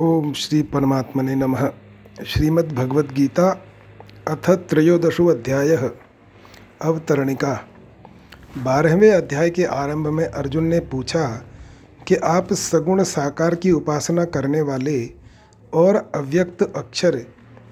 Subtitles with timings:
[0.00, 1.72] ओम श्री परमात्मने नमः।
[2.26, 3.64] श्रीमद् भगवद गीता
[4.28, 5.76] अथ त्रयोदशो अध्याय।
[6.82, 7.60] अवतरणिका।
[8.58, 11.42] बारहवें अध्याय के आरंभ में अर्जुन ने पूछा
[12.08, 15.10] कि आप सगुण साकार की उपासना करने वाले
[15.74, 17.26] और अव्यक्त अक्षर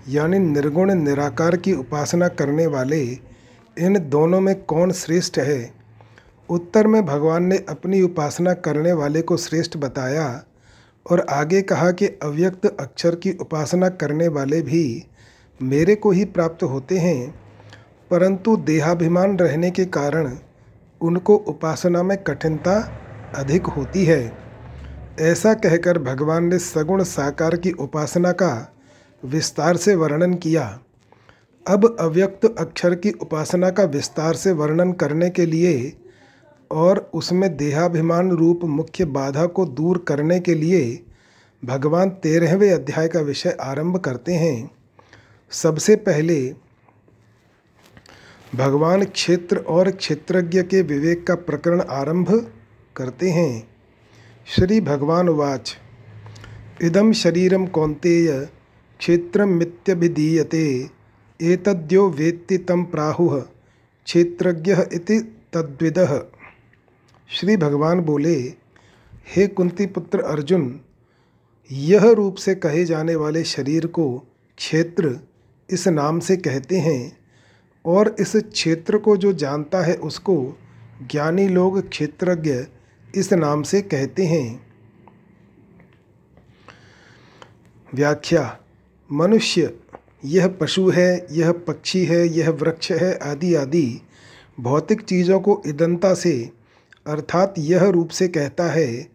[0.09, 3.03] यानी निर्गुण निराकार की उपासना करने वाले,
[3.79, 5.75] इन दोनों में कौन श्रेष्ठ है?
[6.51, 10.45] उत्तर में भगवान ने अपनी उपासना करने वाले को श्रेष्ठ बताया
[11.07, 15.07] और आगे कहा कि अव्यक्त अक्षर की उपासना करने वाले भी
[15.61, 17.35] मेरे को ही प्राप्त होते हैं,
[18.11, 20.37] परंतु देहाभिमान रहने के कारण
[21.01, 22.79] उनको उपासना में कठिनता
[23.37, 24.33] अधिक होती है।
[25.21, 28.75] ऐसा कहकर भगवान ने सगुण साकार की उपासना का
[29.23, 30.81] विस्तार से वर्णन किया।
[31.67, 35.93] अब अव्यक्त अक्षर की उपासना का विस्तार से वर्णन करने के लिए
[36.71, 41.03] और उसमें देहाभिमान रूप मुख्य बाधा को दूर करने के लिए
[41.65, 44.71] भगवान तेरहवें अध्याय का विषय आरंभ करते हैं।
[45.51, 46.55] सबसे पहले,
[48.55, 52.53] भगवान क्षेत्र और क्षेत्रज्ञ के विवेक का प्रकरण आरंभ
[52.97, 53.69] करते हैं।
[54.47, 55.77] श्री भगवान वाच
[56.83, 58.49] इदम शरीरम कौंतेय
[58.99, 60.91] क्षेत्र मित्यभिधीयते,
[61.43, 63.41] एतद्यो वेत्ति तम प्राहुः,
[64.05, 65.21] क्षेत्रज्ञ इति
[65.53, 66.23] तद्विदः।
[67.35, 68.35] श्री भगवान बोले,
[69.37, 70.81] हे कुंती पुत्र अर्जुन,
[71.73, 74.19] यह रूप से कहे जाने वाले शरीर को
[74.59, 75.21] क्षेत्र
[75.71, 77.19] इस नाम से कहते हैं
[77.85, 80.59] और इस क्षेत्र को जो जानता है उसको
[81.11, 82.67] ज्ञानी लोग क्षेत्रज्ञ
[83.15, 84.67] इस नाम से कहते हैं।
[87.95, 88.59] व्याख्या,
[89.13, 89.75] मनुष्य,
[90.25, 94.01] यह पशु है, यह पक्षी है, यह वृक्ष है आदि आदि
[94.61, 96.64] भौतिक चीज़ों को इदंता से
[97.07, 99.07] अर्थात यह रूप से कहता है,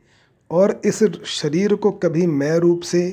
[0.52, 3.10] और इस शरीर को कभी मैं रूप से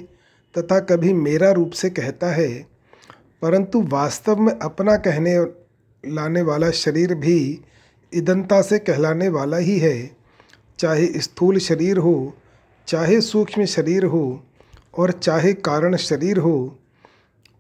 [0.55, 2.49] तथा कभी मेरा रूप से कहता है,
[3.43, 5.37] परंतु वास्तव में अपना कहने
[6.05, 7.61] लाने वाला शरीर भी
[8.13, 10.11] इदंता से कहलाने वाला ही है।
[10.79, 12.35] चाहे स्थूल शरीर हो,
[12.89, 14.43] चाहे सूक्ष्म शरीर हो,
[14.99, 16.79] और चाहे कारण शरीर हो,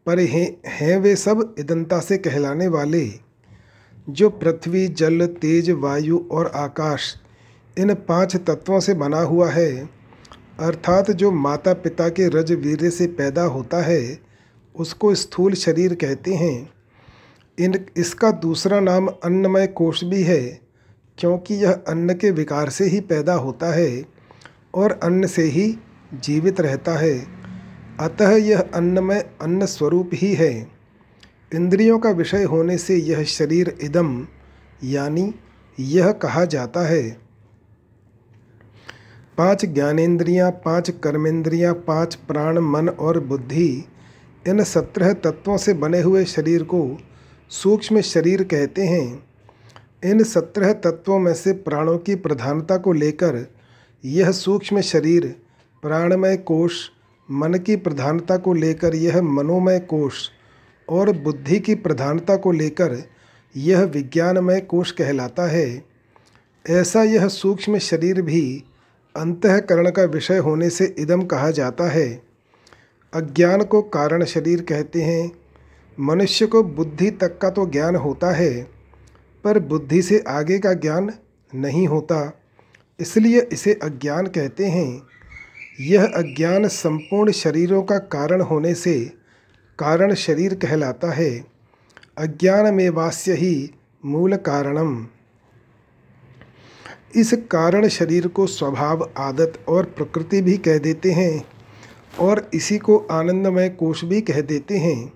[0.06, 3.25] पर हैं वे सब इदंता से कहलाने वाले।
[4.08, 7.16] जो पृथ्वी, जल, तेज, वायु और आकाश,
[7.78, 9.88] इन पाँच तत्वों से बना हुआ है,
[10.60, 14.18] अर्थात जो माता पिता के रज वीर्य से पैदा होता है,
[14.76, 16.70] उसको स्थूल शरीर कहते हैं।
[17.58, 20.60] इन, इसका दूसरा नाम अन्नमय कोष भी है,
[21.18, 24.04] क्योंकि यह अन्न के विकार से ही पैदा होता है
[24.74, 25.78] और अन्न से ही
[26.14, 27.26] जीवित रहता है।
[28.00, 30.75] अतः यह अन्नमय अन्न स्वरूप ही है।
[31.56, 34.26] इंद्रियों का विषय होने से यह शरीर इदम,
[34.84, 35.34] यानी
[35.80, 37.18] यह कहा जाता है।
[39.38, 43.84] पाँच ज्ञानेन्द्रियाँ, पाँच कर्मेंद्रियाँ पाँच प्राण, मन और बुद्धि,
[44.48, 46.98] इन सत्रह तत्वों से बने हुए शरीर को
[47.50, 49.28] सूक्ष्म शरीर कहते हैं।
[50.04, 53.50] इन सत्रह तत्वों में से प्राणों की प्रधानता को लेकर
[54.04, 55.36] यह सूक्ष्म शरीर,
[55.82, 56.90] प्राणमय कोश
[57.30, 60.30] मन की प्रधानता को लेकर यह मनोमय कोश
[60.88, 63.02] और बुद्धि की प्रधानता को लेकर
[63.56, 65.84] यह विज्ञानमय कोश कहलाता है।
[66.70, 68.64] ऐसा यह सूक्ष्म शरीर भी
[69.16, 72.22] अंतकरण का विषय होने से इदम कहा जाता है।
[73.14, 75.32] अज्ञान को कारण शरीर कहते हैं।
[76.00, 78.62] मनुष्य को बुद्धि तक का तो ज्ञान होता है,
[79.44, 81.12] पर बुद्धि से आगे का ज्ञान
[81.54, 82.40] नहीं होता,
[83.00, 85.02] इसलिए इसे अज्ञान कहते हैं।
[85.80, 89.15] यह अज्ञान संपूर्ण शरीरों का कारण होने से
[89.78, 91.44] कारण शरीर कहलाता है।
[92.18, 93.70] अज्ञान में वास्य ही
[94.04, 95.06] मूल कारणम।
[97.16, 101.44] इस कारण शरीर को स्वभाव, आदत और प्रकृति भी कह देते हैं
[102.20, 105.12] और इसी को आनंदमय कोश भी कह देते हैं।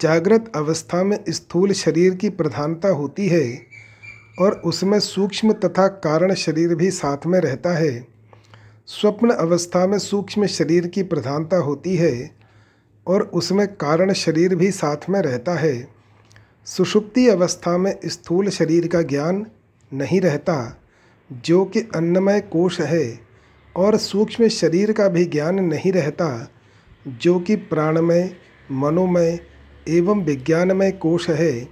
[0.00, 3.62] जागृत अवस्था में स्थूल शरीर की प्रधानता होती है
[4.40, 8.08] और उसमें सूक्ष्म तथा कारण शरीर भी साथ में रहता है।
[8.86, 12.45] स्वप्न अवस्था में सूक्ष्म शरीर की प्रधानता होती है।
[13.06, 15.88] और उसमें कारण शरीर भी साथ में रहता है।
[16.64, 19.46] सुषुप्ति अवस्था में स्थूल शरीर का ज्ञान
[19.94, 20.82] नहीं रहता,
[21.44, 23.20] जो कि अन्नमय कोश है,
[23.76, 26.50] और सूक्ष्म शरीर का भी ज्ञान नहीं रहता,
[27.08, 28.34] जो कि प्राणमय,
[28.72, 29.40] मनोमय
[29.88, 31.68] एवं विज्ञानमय कोश है।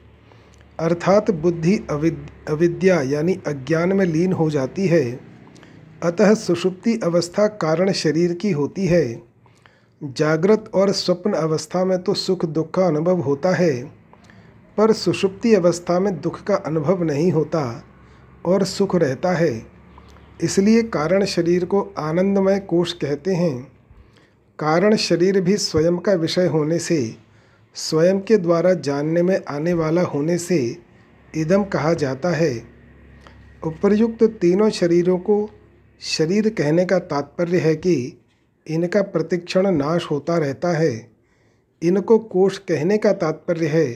[0.80, 5.20] अर्थात बुद्धि अविद, अविद्या यानी अज्ञान में लीन हो जाती है।
[6.02, 9.33] अतः सुषुप्ति अवस्था कारण शरीर की होती है।
[10.02, 13.82] जागृत और स्वप्न अवस्था में तो सुख दुख का अनुभव होता है,
[14.78, 17.84] पर सुषुप्ति अवस्था में दुख का अनुभव नहीं होता
[18.44, 19.66] और सुख रहता है।
[20.42, 23.58] इसलिए कारण शरीर को आनंदमय कोष कहते हैं।
[24.58, 27.16] कारण शरीर भी स्वयं का विषय होने से,
[27.74, 30.76] स्वयं के द्वारा जानने में आने वाला होने से
[31.34, 32.52] इदम कहा जाता है।
[33.66, 35.48] उपर्युक्त तीनों शरीरों को
[36.00, 38.20] शरीर कहने का तात्पर्य है कि
[38.66, 41.10] इनका प्रतिक्षण नाश होता रहता है।
[41.82, 43.86] इनको कोष कहने का तात्पर्य है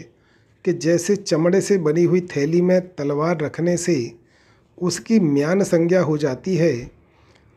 [0.65, 4.12] कि जैसे चमड़े से बनी हुई थैली में तलवार रखने से
[4.79, 6.91] उसकी म्यान संज्ञा हो जाती है,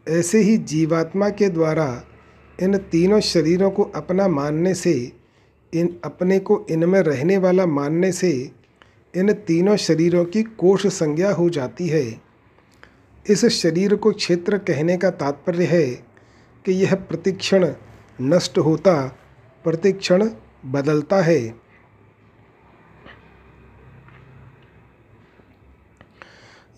[0.07, 2.03] ऐसे ही जीवात्मा के द्वारा
[2.59, 5.11] इन तीनों शरीरों को अपना मानने से,
[5.73, 8.31] इन अपने को इनमें रहने वाला मानने से
[9.13, 12.21] इन तीनों शरीरों की कोष संज्ञा हो जाती है।
[13.25, 16.10] इस शरीर को क्षेत्र कहने का तात्पर्य है
[16.65, 17.73] कि यह प्रतिक्षण
[18.21, 19.17] नष्ट होता,
[19.63, 20.29] प्रतिक्षण
[20.65, 21.61] बदलता है।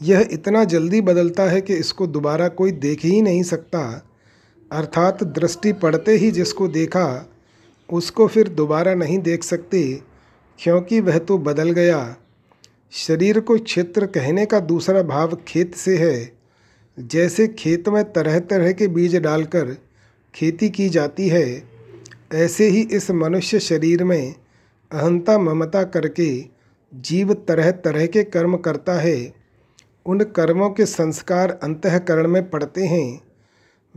[0.02, 4.10] यह इतना जल्दी बदलता है कि इसको दोबारा कोई देख ही नहीं सकता।
[4.72, 7.30] अर्थात दृष्टि पड़ते ही जिसको देखा,
[7.94, 10.02] उसको फिर दोबारा नहीं देख सकते,
[10.60, 12.16] क्योंकि वह तो बदल गया।
[12.92, 16.33] शरीर को क्षेत्र कहने का दूसरा भाव खेत से है।
[17.00, 19.78] जैसे खेत में तरह तरह के बीज डालकर
[20.36, 21.64] खेती की जाती है,
[22.34, 24.36] ऐसे ही इस मनुष्य शरीर में
[24.92, 26.46] अहंता ममता करके
[26.96, 29.34] जीव तरह तरह के कर्म करता है।
[30.06, 33.22] उन कर्मों के संस्कार अंतकरण में पड़ते हैं।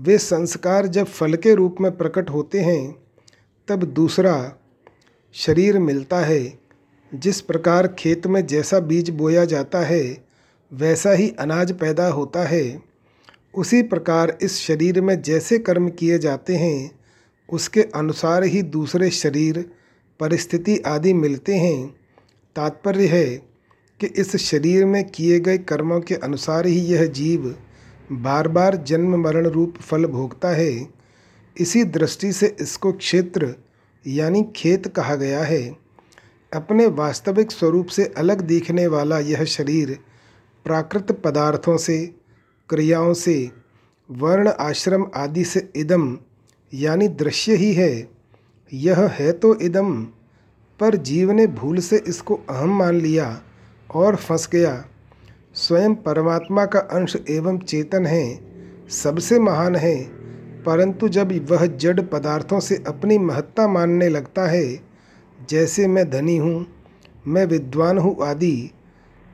[0.01, 2.97] वे संस्कार जब फल के रूप में प्रकट होते हैं,
[3.69, 4.55] तब दूसरा
[5.33, 6.59] शरीर मिलता है।
[7.15, 10.25] जिस प्रकार खेत में जैसा बीज बोया जाता है,
[10.73, 12.86] वैसा ही अनाज पैदा होता है।
[13.57, 16.91] उसी प्रकार इस शरीर में जैसे कर्म किए जाते हैं,
[17.49, 19.71] उसके अनुसार ही दूसरे शरीर,
[20.21, 21.97] परिस्थिति आदि मिलते हैं।
[22.57, 23.25] तात्पर्य है
[24.01, 27.59] कि इस शरीर में किए गए कर्मों के अनुसार ही यह जीव
[28.13, 30.89] बार बार जन्म मरण रूप फल भोगता है।
[31.57, 33.55] इसी दृष्टि से इसको क्षेत्र,
[34.07, 35.77] यानी खेत कहा गया है।
[36.53, 39.99] अपने वास्तविक स्वरूप से अलग दिखने वाला यह शरीर
[40.65, 42.15] प्राकृत पदार्थों से
[42.71, 43.51] क्रियाओं से
[44.09, 46.17] वर्ण, आश्रम आदि से इदम,
[46.73, 48.09] यानी दृश्य ही है।
[48.73, 50.03] यह है तो इदम,
[50.81, 53.41] पर जीव ने भूल से इसको अहम मान लिया
[53.91, 54.85] और फंस गया।
[55.55, 58.39] स्वयं परमात्मा का अंश एवं चेतन है,
[58.89, 59.97] सबसे महान है,
[60.65, 64.81] परंतु जब वह जड़ पदार्थों से अपनी महत्ता मानने लगता है,
[65.51, 66.67] जैसे मैं धनी हूँ,
[67.27, 68.71] मैं विद्वान हूँ आदि,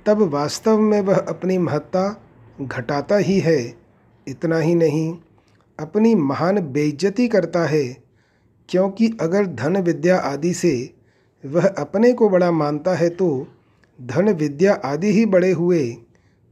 [0.06, 2.04] तब वास्तव में वह अपनी महत्ता
[2.66, 3.74] घटाता ही है,
[4.26, 5.14] इतना ही नहीं,
[5.78, 7.84] अपनी महान बेइज्जती करता है,
[8.68, 10.72] क्योंकि अगर धन विद्या आदि से
[11.44, 13.28] वह अपने को बड़ा मानता है तो
[13.98, 15.96] धन विद्या आदि ही बड़े हुए,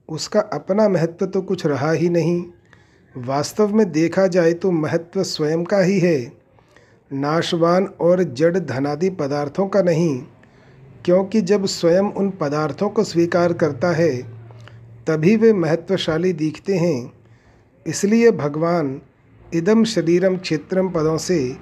[0.08, 2.42] उसका अपना महत्व तो कुछ रहा ही नहीं।
[3.14, 6.32] वास्तव में देखा जाए तो महत्व स्वयं का ही है,
[7.10, 10.18] नाशवान और जड़ धनादि पदार्थों का नहीं,
[11.04, 14.39] क्योंकि जब स्वयं उन पदार्थों को स्वीकार करता है
[15.08, 17.12] तभी वे महत्वशाली दिखते हैं।
[17.87, 19.00] इसलिए भगवान
[19.55, 21.56] इदम शरीरम क्षेत्रम पदों से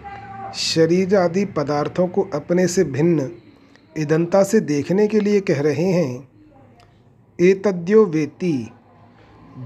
[0.55, 3.31] शरीर आदि पदार्थों को अपने से भिन्न,
[3.99, 6.29] इदंता से देखने के लिए कह रहे हैं।
[7.40, 8.70] एतद्यो वेति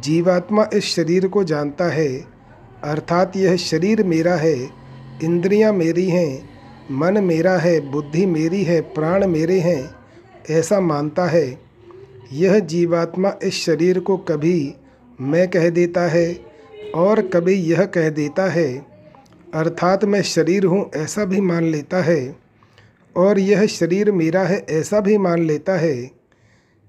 [0.00, 2.08] जीवात्मा इस शरीर को जानता है,
[2.84, 4.70] अर्थात यह शरीर मेरा है,
[5.22, 6.48] इंद्रियाँ मेरी हैं,
[6.90, 9.90] मन मेरा है, बुद्धि मेरी है, प्राण मेरे हैं,
[10.50, 11.61] ऐसा मानता है।
[12.32, 14.74] यह जीवात्मा इस शरीर को कभी
[15.20, 16.40] मैं कह देता है
[16.94, 18.86] और कभी यह कह देता है।
[19.54, 22.36] अर्थात मैं शरीर हूँ, ऐसा भी मान लेता है।
[23.16, 26.10] और यह शरीर मेरा है, ऐसा भी मान लेता है।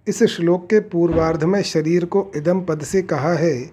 [0.07, 3.71] इस श्लोक के पूर्वार्ध में शरीर को इदम पद से कहा है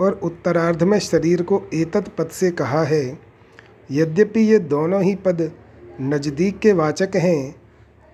[0.00, 3.18] और उत्तरार्ध में शरीर को एतत पद से कहा है।
[3.90, 5.52] यद्यपि ये दोनों ही पद
[6.00, 7.54] नज़दीक के वाचक हैं,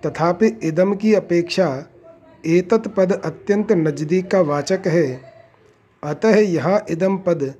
[0.05, 1.87] तथापि इदम की अपेक्षा
[2.45, 5.21] एतत पद अत्यंत नज़दीक का वाचक है।
[6.03, 7.53] अतः यहाँ इदम पद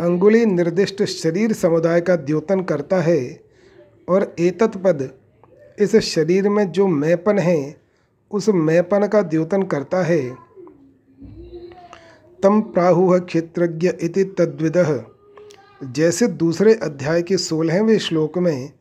[0.00, 3.40] अंगुली निर्दिष्ट शरीर समुदाय का द्योतन करता है
[4.08, 5.10] और एतत पद
[5.80, 7.76] इस शरीर में जो मैपन है,
[8.30, 10.30] उस मैपन का द्योतन करता है।
[12.42, 15.06] तम प्राहु क्षेत्रज्ञ इति तद्विद।
[15.84, 18.72] जैसे दूसरे अध्याय के सोलहवें श्लोक में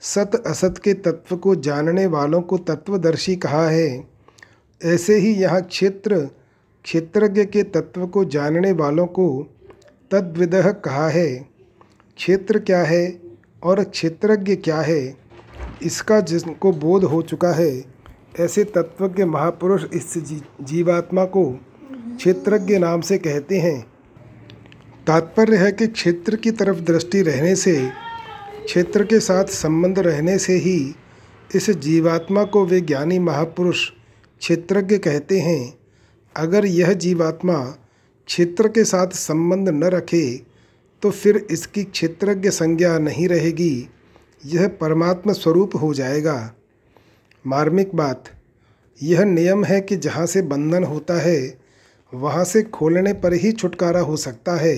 [0.00, 4.07] सत असत के तत्व को जानने वालों को तत्वदर्शी कहा है।
[4.84, 6.16] ऐसे ही यहाँ क्षेत्र
[6.84, 9.46] क्षेत्रज्ञ के तत्व को जानने वालों को
[10.10, 10.50] तद्विद
[10.84, 11.36] कहा है।
[12.16, 13.20] क्षेत्र क्या है
[13.62, 15.16] और क्षेत्रज्ञ क्या है
[15.82, 17.84] इसका जिनको बोध हो चुका है
[18.40, 21.60] ऐसे तत्वज्ञ महापुरुष इस जी, जीवात्मा को
[22.16, 23.80] क्षेत्रज्ञ नाम से कहते हैं।
[25.06, 27.90] तात्पर्य है कि क्षेत्र की तरफ़ दृष्टि रहने से
[28.64, 30.94] क्षेत्र के साथ संबंध रहने से ही
[31.54, 33.90] इस जीवात्मा को वे ज्ञानी महापुरुष
[34.42, 35.78] क्षेत्रज्ञ कहते हैं,
[36.36, 37.58] अगर यह जीवात्मा
[38.28, 40.24] क्षेत्र के साथ संबंध न रखे
[41.02, 43.88] तो फिर इसकी क्षेत्रज्ञ संज्ञा नहीं रहेगी,
[44.46, 46.54] यह परमात्मा स्वरूप हो जाएगा।
[47.44, 48.24] मार्मिक बात,
[49.00, 51.58] यह नियम है कि जहाँ से बंधन होता है,
[52.12, 54.76] वहाँ से खोलने पर ही छुटकारा हो सकता है।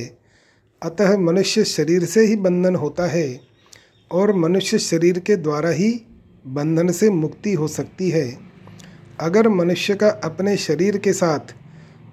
[0.83, 3.41] अतः मनुष्य शरीर से ही बंधन होता है,
[4.11, 5.91] और मनुष्य शरीर के द्वारा ही
[6.47, 8.50] बंधन से मुक्ति हो सकती है।
[9.21, 11.55] अगर मनुष्य का अपने शरीर के साथ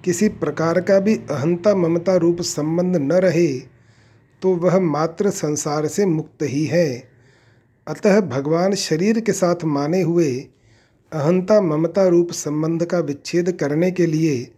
[0.05, 3.47] किसी प्रकार का भी अहंता ममता रूप संबंध न रहे
[4.41, 7.03] तो वह मात्र संसार से मुक्त ही है।
[7.87, 10.35] अतः भगवान शरीर के साथ माने हुए
[11.11, 14.51] अहंता ममता रूप संबंध का विच्छेद करने के लिए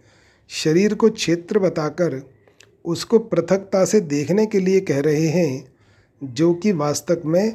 [0.50, 2.22] शरीर को क्षेत्र बताकर
[2.86, 5.74] उसको पृथकता से देखने के लिए कह रहे हैं,
[6.24, 7.52] जो कि वास्तव में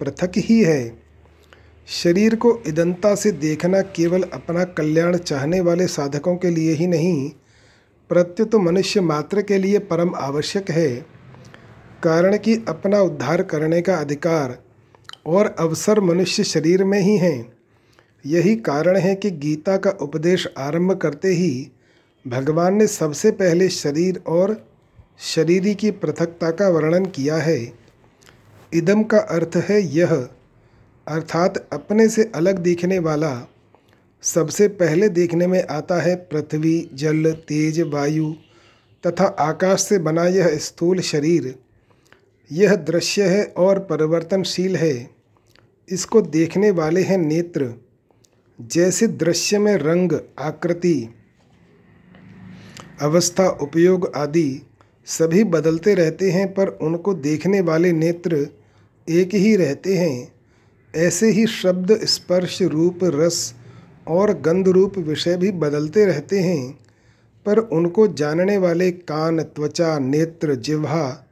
[0.00, 1.05] पृथक ही है।
[1.88, 7.30] शरीर को इदंता से देखना केवल अपना कल्याण चाहने वाले साधकों के लिए ही नहीं,
[8.08, 11.06] प्रत्युत मनुष्य मात्र के लिए परम आवश्यक है।
[12.02, 14.58] कारण कि अपना उद्धार करने का अधिकार
[15.26, 17.52] और अवसर मनुष्य शरीर में ही है।
[18.26, 21.72] यही कारण है कि गीता का उपदेश आरंभ करते ही
[22.28, 24.70] भगवान ने सबसे पहले शरीर और
[25.20, 27.72] शरीरी की पृथकता का वर्णन किया है।
[28.72, 30.28] इदम का अर्थ है यह
[31.08, 33.48] अर्थात अपने से अलग दिखने वाला
[34.22, 38.32] सबसे पहले देखने में आता है पृथ्वी, जल, तेज, वायु
[39.06, 41.54] तथा आकाश से बना यह स्थूल शरीर।
[42.52, 45.10] यह दृश्य है और परिवर्तनशील है।
[45.88, 47.74] इसको देखने वाले हैं नेत्र,
[48.60, 51.08] जैसे दृश्य में रंग, आकृति,
[53.02, 54.62] अवस्था, उपयोग आदि
[55.06, 58.48] सभी बदलते रहते हैं, पर उनको देखने वाले नेत्र
[59.08, 60.35] एक ही रहते हैं।
[60.94, 63.54] ऐसे ही शब्द स्पर्श रूप, रस
[64.08, 66.78] और गंध रूप विषय भी बदलते रहते हैं,
[67.46, 71.26] पर उनको जानने वाले कान, त्वचा, नेत्र, जिह्वा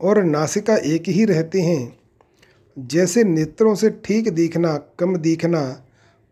[0.00, 1.98] और नासिका एक ही रहते हैं।
[2.78, 5.84] जैसे नेत्रों से ठीक दिखना, कम दिखना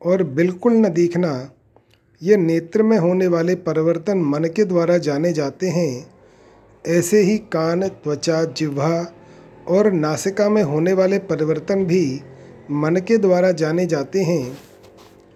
[0.02, 1.50] और बिल्कुल न दिखना,
[2.22, 6.10] ये नेत्र में होने वाले परिवर्तन मन के द्वारा जाने जाते हैं।
[6.86, 9.12] ऐसे ही कान, त्वचा, जिह्वा
[9.68, 12.20] और नासिका में होने वाले परिवर्तन भी
[12.70, 14.58] मन के द्वारा जाने जाते हैं।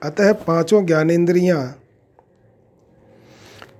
[0.02, 1.82] अतः पाँचों ज्ञानेंद्रियाँ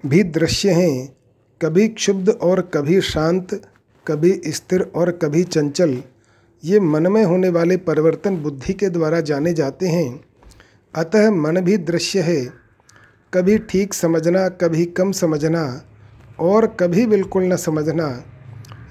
[0.07, 1.17] भी दृश्य हैं।
[1.63, 3.63] कभी क्षुब्ध और कभी शांत,
[4.07, 6.03] कभी स्थिर और कभी चंचल।
[6.65, 10.25] ये मन में होने वाले परिवर्तन बुद्धि के द्वारा जाने जाते हैं।
[10.95, 12.53] अतः मन भी दृश्य है।
[13.35, 15.85] कभी ठीक समझना, कभी कम समझना
[16.41, 18.25] और कभी बिल्कुल न समझना।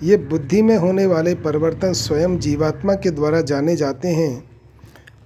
[0.03, 4.50] ये बुद्धि में होने वाले परिवर्तन स्वयं जीवात्मा के द्वारा जाने जाते हैं।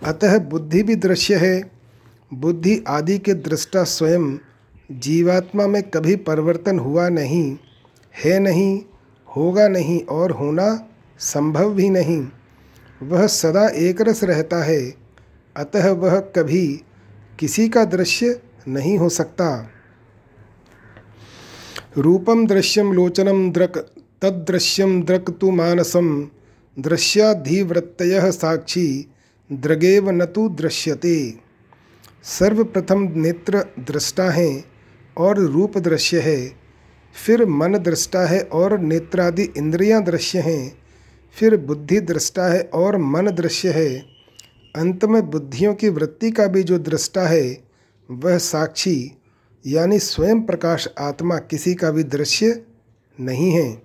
[0.05, 1.71] अतः बुद्धि भी दृश्य है।
[2.33, 4.37] बुद्धि आदि के दृष्टा स्वयं
[4.91, 7.57] जीवात्मा में कभी परिवर्तन हुआ नहीं,
[8.23, 8.81] है नहीं,
[9.35, 10.87] होगा नहीं और होना
[11.19, 12.27] संभव भी नहीं।
[13.03, 14.93] वह सदा एक रस रहता है,
[15.55, 16.81] अतः वह कभी
[17.39, 19.69] किसी का दृश्य नहीं हो सकता।
[21.97, 23.77] रूपम दृश्यम लोचनम द्रक
[24.21, 26.27] तदृश्यम द्रक तो मानसम
[26.79, 27.97] दृश्याधिवृत्त
[28.31, 29.11] साक्षी
[29.49, 31.17] द्रगेव न तो दृश्यते।
[32.23, 34.63] सर्वप्रथम नेत्र दृष्टा है
[35.17, 36.51] और रूप दृश्य है,
[37.15, 40.77] फिर मन दृष्टा है और नेत्रादि इंद्रियाँ दृश्य हैं,
[41.35, 43.89] फिर बुद्धि दृष्टा है और मन दृश्य है।
[44.75, 47.57] अंत में बुद्धियों की वृत्ति का भी जो दृष्टा है,
[48.09, 49.11] वह साक्षी,
[49.65, 52.61] यानी स्वयं प्रकाश आत्मा किसी का भी दृश्य
[53.19, 53.84] नहीं है।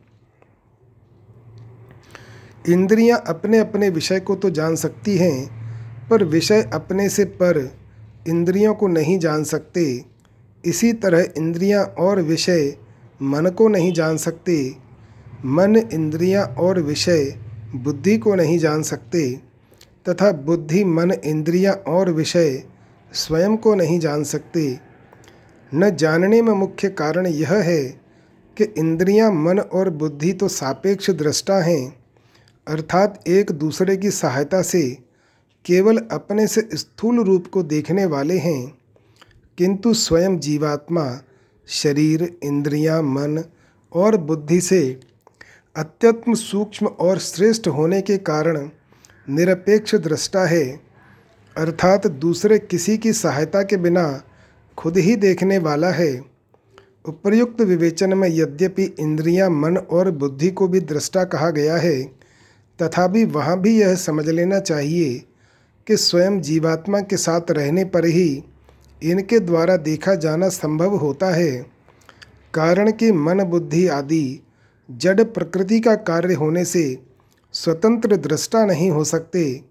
[2.65, 7.71] इंद्रियाँ अपने अपने विषय को तो जान सकती हैं, पर विषय अपने से पर
[8.29, 10.05] इंद्रियों को नहीं जान सकते।
[10.65, 12.77] इसी तरह इंद्रियाँ और विषय
[13.23, 14.77] मन को नहीं जान सकते।
[15.45, 17.39] मन इंद्रियाँ और विषय
[17.75, 19.31] बुद्धि को नहीं जान सकते,
[20.09, 22.63] तथा बुद्धि मन इंद्रियाँ और विषय
[23.13, 24.79] स्वयं को नहीं जान सकते।
[25.75, 27.83] न जानने में मुख्य कारण यह है
[28.57, 32.00] कि इंद्रियाँ मन और बुद्धि तो सापेक्ष दृष्टा हैं।
[32.71, 34.99] अर्थात एक दूसरे की सहायता से
[35.65, 38.79] केवल अपने से स्थूल रूप को देखने वाले हैं
[39.59, 41.23] किंतु स्वयं जीवात्मा
[41.67, 43.45] शरीर इंद्रियाँ, मन
[43.93, 45.01] और बुद्धि से
[45.77, 48.69] अत्यत्म सूक्ष्म और श्रेष्ठ होने के कारण
[49.29, 50.81] निरपेक्ष दृष्टा है
[51.57, 54.23] अर्थात दूसरे किसी की सहायता के बिना
[54.79, 56.21] खुद ही देखने वाला है।
[57.09, 62.20] उपर्युक्त विवेचन में यद्यपि इंद्रियाँ, मन और बुद्धि को भी दृष्टा कहा गया है
[62.83, 65.25] तथापि वहाँ भी यह समझ लेना चाहिए
[65.87, 68.45] कि स्वयं जीवात्मा के साथ रहने पर ही
[69.03, 71.67] इनके द्वारा देखा जाना संभव होता है।
[72.55, 74.41] कारण कि मन बुद्धि आदि
[74.91, 77.03] जड़ प्रकृति का कार्य होने से
[77.53, 79.65] स्वतंत्र दृष्टा नहीं हो सकते।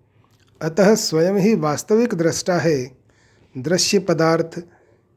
[0.61, 2.91] अतः स्वयं ही वास्तविक दृष्टा है।
[3.57, 4.61] दृश्य पदार्थ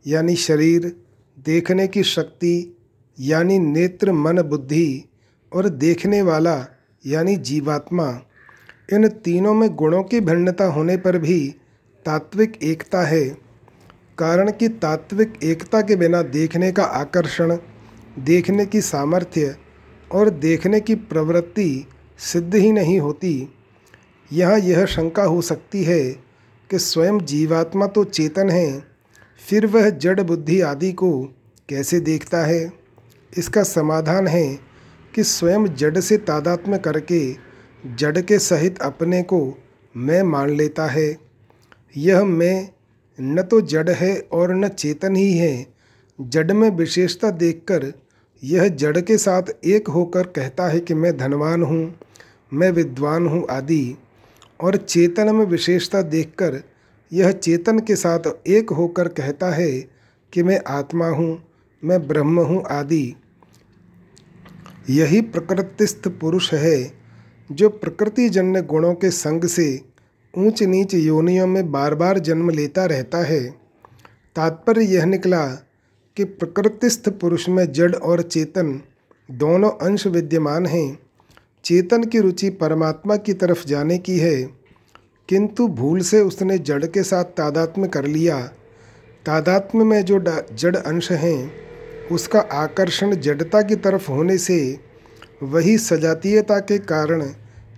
[0.06, 0.96] यानी शरीर,
[1.38, 2.76] देखने की शक्ति
[3.20, 5.04] यानी नेत्र, मन बुद्धि
[5.52, 6.66] और देखने वाला
[7.04, 8.06] यानी जीवात्मा,
[8.92, 11.54] इन तीनों में गुणों की भिन्नता होने पर भी
[12.06, 13.24] तात्विक एकता है।
[14.18, 17.56] कारण कि तात्विक एकता के बिना देखने का आकर्षण,
[18.18, 19.56] देखने की सामर्थ्य
[20.12, 21.86] और देखने की प्रवृत्ति
[22.18, 23.48] सिद्ध ही नहीं होती।
[24.32, 26.02] यहाँ यह शंका हो सकती है
[26.70, 28.82] कि स्वयं जीवात्मा तो चेतन है,
[29.48, 31.22] फिर वह जड़ बुद्धि आदि को
[31.68, 32.72] कैसे देखता है?
[33.38, 34.71] इसका समाधान है
[35.14, 37.20] कि स्वयं जड़ से तादात्म्य करके
[37.96, 39.40] जड़ के सहित अपने को
[39.94, 41.16] मैं मान लेता है।
[41.96, 42.68] यह मैं
[43.18, 45.66] न तो जड़ है और न चेतन ही है।
[46.18, 47.92] जड़ में विशेषता देखकर
[48.42, 51.94] यह जड़ के साथ एक होकर कहता है कि मैं धनवान हूँ,
[52.52, 53.96] मैं विद्वान हूँ आदि।
[54.60, 56.62] और चेतन में विशेषता देखकर
[57.12, 59.70] यह चेतन के साथ एक होकर कहता है
[60.32, 61.42] कि मैं आत्मा हूँ,
[61.82, 63.14] मैं ब्रह्म हूँ आदि।
[64.90, 66.92] यही प्रकृतिस्थ पुरुष है,
[67.52, 69.80] जो प्रकृतिजन्य गुणों के संग से
[70.34, 73.40] ऊंच नीच योनियों में बार बार जन्म लेता रहता है।
[74.36, 75.46] तात्पर्य यह निकला
[76.16, 78.80] कि प्रकृतिस्थ पुरुष में जड़ और चेतन
[79.28, 80.98] दोनों अंश विद्यमान हैं।
[81.64, 84.42] चेतन की रुचि परमात्मा की तरफ़ जाने की है,
[85.28, 88.40] किंतु भूल से उसने जड़ के साथ तादात्म्य कर लिया।
[89.26, 91.52] तादात्म्य में जो जड़ अंश हैं
[92.10, 94.78] उसका आकर्षण जड़ता की तरफ़ होने से
[95.42, 97.28] वही सजातीयता के कारण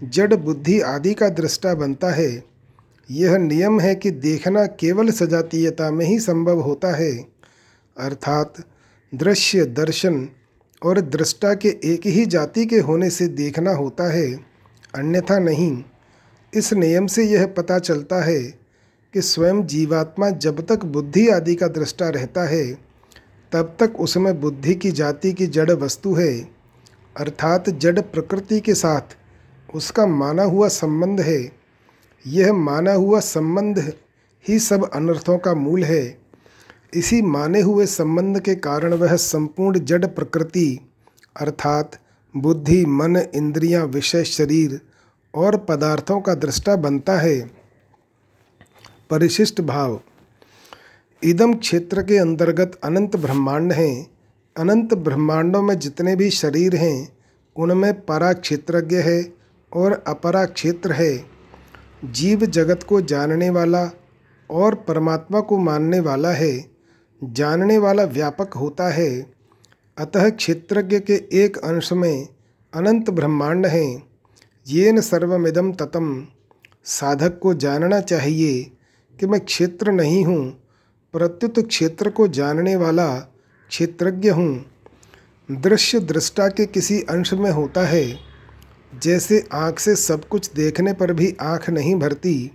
[0.03, 2.45] जड़ बुद्धि आदि का दृष्टा बनता है।
[3.11, 7.13] यह नियम है कि देखना केवल सजातीयता में ही संभव होता है।
[7.97, 8.55] अर्थात
[9.15, 10.29] दृश्य दर्शन
[10.83, 14.33] और दृष्टा के एक ही जाति के होने से देखना होता है,
[14.95, 15.83] अन्यथा नहीं।
[16.55, 18.43] इस नियम से यह पता चलता है
[19.15, 22.84] कि स्वयं जीवात्मा जब तक बुद्धि आदि का दृष्टा रहता है
[23.55, 26.49] तब तक उसमें बुद्धि की जाति की जड़ वस्तु है
[27.17, 29.17] अर्थात जड़ प्रकृति के साथ
[29.75, 31.53] उसका माना हुआ संबंध है।
[32.27, 33.93] यह माना हुआ संबंध
[34.49, 36.19] ही सब अनर्थों का मूल है।
[36.95, 40.81] इसी माने हुए संबंध के कारण वह संपूर्ण जड़ प्रकृति
[41.41, 41.99] अर्थात
[42.37, 44.81] बुद्धि मन इंद्रियाँ, विषय शरीर
[45.35, 47.51] और पदार्थों का दृष्टा बनता है।
[49.11, 50.01] परिशिष्ट भाव।
[51.25, 54.11] इदम क्षेत्र के अंतर्गत अनंत ब्रह्मांड हैं।
[54.57, 57.17] अनंत ब्रह्मांडों में जितने भी शरीर हैं,
[57.57, 59.35] उनमें परा क्षेत्रज्ञ है
[59.73, 61.25] और अपरा क्षेत्र है।
[62.05, 63.91] जीव जगत को जानने वाला
[64.51, 66.71] और परमात्मा को मानने वाला है।
[67.25, 69.27] जानने वाला व्यापक होता है।
[69.99, 72.29] अतः क्षेत्रज्ञ के एक अंश में
[72.75, 74.07] अनंत ब्रह्मांड हैं।
[74.69, 76.27] ये न सर्वमिदम ततम।
[76.85, 78.63] साधक को जानना चाहिए
[79.21, 80.64] कि मैं क्षेत्र नहीं हूँ
[81.15, 83.15] प्रत्युत क्षेत्र को जानने वाला
[83.69, 84.67] क्षेत्रज्ञ हूँ।
[85.51, 88.19] दृश्य दृष्टा के किसी अंश में होता है,
[89.03, 92.51] जैसे आँख से सब कुछ देखने पर भी आँख नहीं भरती,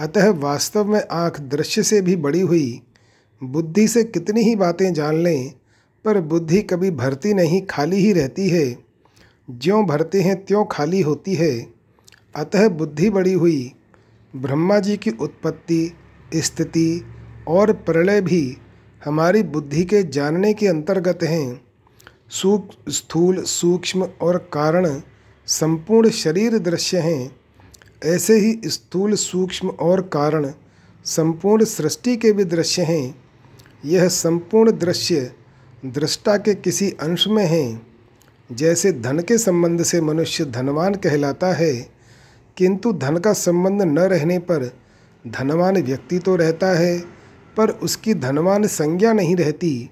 [0.00, 2.82] अतः वास्तव में आँख दृश्य से भी बड़ी हुई।
[3.42, 5.52] बुद्धि से कितनी ही बातें जान लें,
[6.04, 8.78] पर बुद्धि कभी भरती नहीं, खाली ही रहती है।
[9.50, 11.66] ज्यों भरते हैं त्यों खाली होती है।
[12.36, 13.72] अतः बुद्धि बड़ी हुई।
[14.36, 15.92] ब्रह्मा जी की उत्पत्ति,
[16.34, 17.04] स्थिति
[17.50, 18.56] और प्रलय भी
[19.04, 21.60] हमारी बुद्धि के जानने के अंतर्गत हैं।
[22.30, 25.00] सूक, स्थूल, सूक्ष्म और कारण
[25.46, 27.36] संपूर्ण शरीर दृश्य हैं।
[28.04, 30.52] ऐसे ही स्थूल, सूक्ष्म और कारण
[31.04, 33.14] संपूर्ण सृष्टि के भी दृश्य हैं।
[33.84, 35.32] यह संपूर्ण दृश्य
[35.86, 37.86] दृष्टा के किसी अंश में हैं।
[38.50, 41.74] जैसे धन के संबंध से मनुष्य धनवान कहलाता है,
[42.56, 44.70] किंतु धन का संबंध न रहने पर
[45.26, 47.19] धनवान व्यक्ति तो रहता है।
[47.56, 49.90] पर उसकी धनवान संज्ञा नहीं रहती।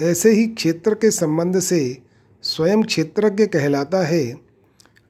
[0.00, 1.98] ऐसे ही क्षेत्र के संबंध से
[2.42, 4.50] स्वयं क्षेत्रज्ञ कहलाता है।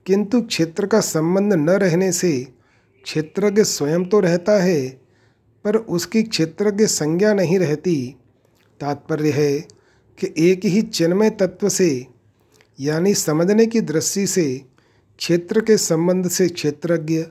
[0.06, 2.48] किंतु क्षेत्र का संबंध न रहने से
[3.04, 4.88] क्षेत्रज्ञ स्वयं तो रहता है,
[5.64, 8.16] पर उसकी क्षेत्रज्ञ संज्ञा नहीं रहती।
[8.80, 9.60] तात्पर्य है
[10.18, 12.06] कि एक ही चिन्मय तत्व से,
[12.80, 14.64] यानी समझने की दृष्टि से,
[15.18, 17.22] क्षेत्र के संबंध से क्षेत्रज्ञ,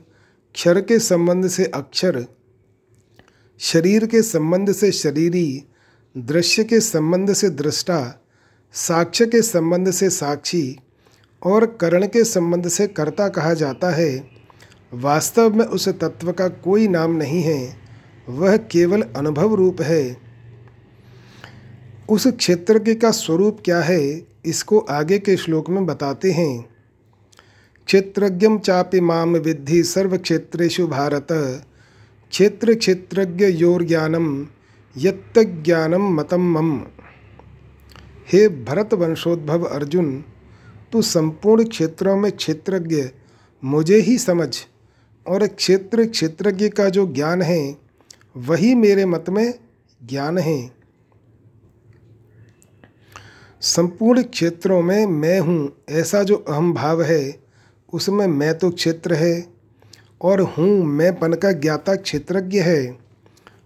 [0.54, 2.26] क्षर के संबंध से अक्षर
[3.62, 5.64] शरीर के संबंध से शरीरी,
[6.18, 8.24] दृश्य के संबंध से दृष्टा,
[8.72, 10.76] साक्ष्य के संबंध से साक्षी
[11.42, 14.30] और करण के संबंध से कर्ता कहा जाता है।
[14.94, 17.76] वास्तव में उस तत्व का कोई नाम नहीं है।
[18.28, 20.16] वह केवल अनुभव रूप है।
[22.08, 26.68] उस क्षेत्रज्ञ का स्वरूप क्या है, इसको आगे के श्लोक में बताते हैं।
[27.86, 31.26] क्षेत्रज्ञम चापि माम विद्धि सर्व क्षेत्रेषु भारत।
[32.30, 34.46] क्षेत्र क्षेत्रज्ञ योर ज्ञानम
[34.96, 36.80] यज्ञानम मतम मम।
[38.32, 40.24] हे भरत वंशोद्भव अर्जुन,
[40.92, 43.08] तू संपूर्ण क्षेत्रों में क्षेत्रज्ञ,
[43.64, 44.56] मुझे ही समझ।
[45.26, 47.76] और क्षेत्र क्षेत्रज्ञ का जो ज्ञान है,
[48.36, 49.54] वही मेरे मत में
[50.06, 50.70] ज्ञान है।
[53.60, 57.42] संपूर्ण क्षेत्रों में मैं हूँ, ऐसा जो अहम भाव है,
[57.92, 59.59] उसमें मैं तो क्षेत्र है।
[60.20, 62.98] और हूँ मैं पन का ज्ञाता क्षेत्रज्ञ है।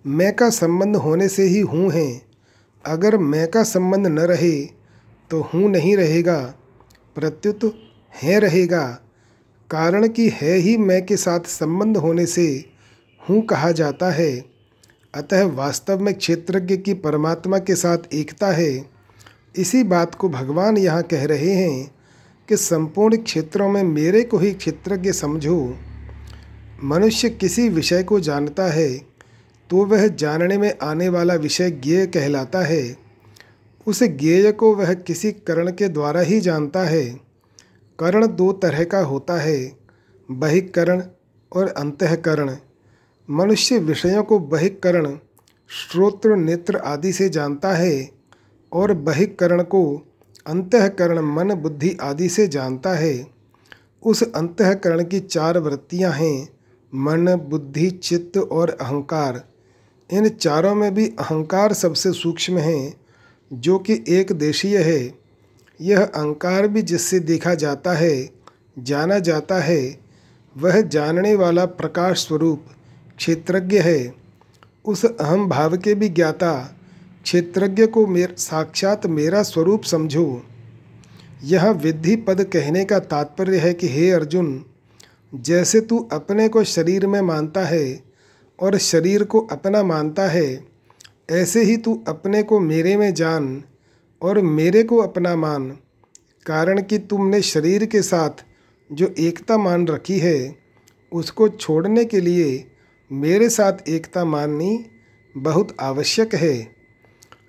[0.07, 2.23] मैं का संबंध होने से ही हूँ है।
[2.87, 4.65] अगर मैं का संबंध न रहे
[5.31, 6.55] तो हूँ नहीं रहेगा।
[7.17, 7.75] प्रत्युत
[8.23, 8.87] है रहेगा।
[9.71, 12.65] कारण कि है ही मैं के साथ संबंध होने से
[13.29, 14.45] हूँ कहा जाता है।
[15.15, 18.91] अतः वास्तव में क्षेत्रज्ञ की परमात्मा के साथ एकता है।
[19.57, 21.95] इसी बात को भगवान यहाँ कह रहे हैं
[22.49, 25.77] कि संपूर्ण क्षेत्रों में मेरे को ही क्षेत्रज्ञ समझो।
[26.83, 29.15] मनुष्य किसी विषय को जानता है
[29.71, 32.97] तो वह जानने में आने वाला विषय ज्ञेय कहलाता है।
[33.87, 37.05] उस ज्ञेय को वह किसी करण के द्वारा ही जानता है।
[37.99, 39.73] करण दो तरह का होता है,
[40.31, 41.03] बहिकरण
[41.53, 42.57] और अंतकरण।
[43.31, 45.19] मनुष्य विषयों को बहिकरण,
[45.71, 48.11] श्रोत्र, नेत्र आदि से जानता है
[48.73, 50.03] और बहिकरण को
[50.47, 53.27] अंतकरण, मन, बुद्धि आदि से जानता है।
[54.03, 56.49] उस अंतकरण की चार वृत्तियाँ हैं।
[56.95, 59.45] मन, बुद्धि, चित्त और अहंकार,
[60.13, 62.95] इन चारों में भी अहंकार सबसे सूक्ष्म है,
[63.53, 65.15] जो कि एक देशीय है।
[65.81, 68.31] यह अहंकार भी जिससे देखा जाता है,
[68.79, 69.99] जाना जाता है,
[70.57, 72.65] वह जानने वाला प्रकाश स्वरूप,
[73.17, 74.15] क्षेत्रज्ञ है।
[74.85, 76.77] उस अहम भाव के भी ज्ञाता,
[77.23, 80.43] क्षेत्रज्ञ को मेर, साक्षात मेरा स्वरूप समझो।
[81.45, 84.65] यह विधि पद कहने का तात्पर्य है कि, हे अर्जुन
[85.35, 88.03] जैसे तू अपने को शरीर में मानता है
[88.59, 90.65] और शरीर को अपना मानता है,
[91.31, 93.63] ऐसे ही तू अपने को मेरे में जान
[94.23, 95.71] और मेरे को अपना मान,
[96.47, 98.45] कारण कि तुमने शरीर के साथ
[98.93, 100.57] जो एकता मान रखी है,
[101.13, 102.71] उसको छोड़ने के लिए
[103.13, 104.85] मेरे साथ एकता माननी
[105.37, 106.77] बहुत आवश्यक है।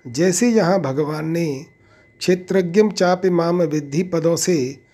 [0.06, 1.66] जैसे यहाँ भगवान ने
[2.18, 4.85] क्षेत्रज्ञम चाप इमाम विद्धि पदों से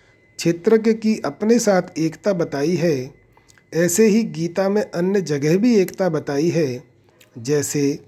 [0.42, 3.14] क्षेत्रज्ञ की अपने साथ एकता बताई है,
[3.74, 6.84] ऐसे ही गीता में अन्य जगह भी एकता बताई है,
[7.38, 8.04] जैसे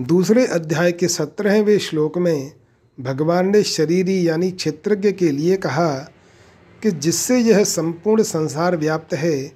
[0.00, 2.52] दूसरे अध्याय के सत्रहवें श्लोक में
[3.00, 5.90] भगवान ने शरीरी यानी क्षेत्रज्ञ के लिए कहा
[6.82, 9.52] कि जिससे यह संपूर्ण संसार व्याप्त है,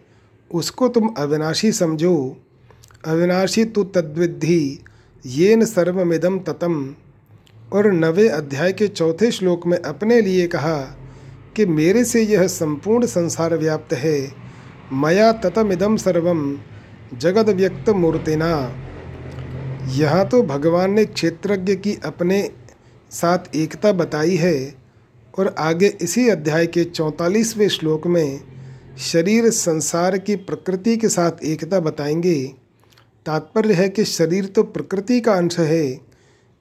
[0.55, 2.37] उसको तुम अविनाशी समझो।
[3.05, 4.79] अविनाशी तो तद्विद्धि,
[5.27, 6.97] येन सर्वमिदम ततम।
[7.73, 10.79] और नवे अध्याय के चौथे श्लोक में अपने लिए कहा
[11.57, 14.33] कि मेरे से यह संपूर्ण संसार व्याप्त है।
[14.93, 16.59] मया ततमिदम सर्वम
[17.15, 18.75] जगद व्यक्त मूर्तिना
[19.89, 22.51] यहाँ तो भगवान ने क्षेत्रज्ञ की अपने
[23.11, 24.75] साथ एकता बताई है
[25.39, 28.41] और आगे इसी अध्याय के चौंतालीसवें श्लोक में
[28.99, 32.55] शरीर संसार की प्रकृति के साथ एकता बताएँगे।
[33.27, 36.08] तात्पर्य है कि शरीर तो प्रकृति का अंश है।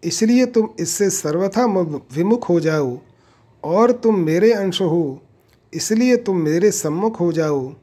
[0.04, 1.66] इसलिए तुम इससे सर्वथा
[2.14, 2.98] विमुख हो जाओ,
[3.64, 5.22] और तुम मेरे अंश हो,
[5.74, 7.74] इसलिए तुम मेरे सम्मुख हो जाओ।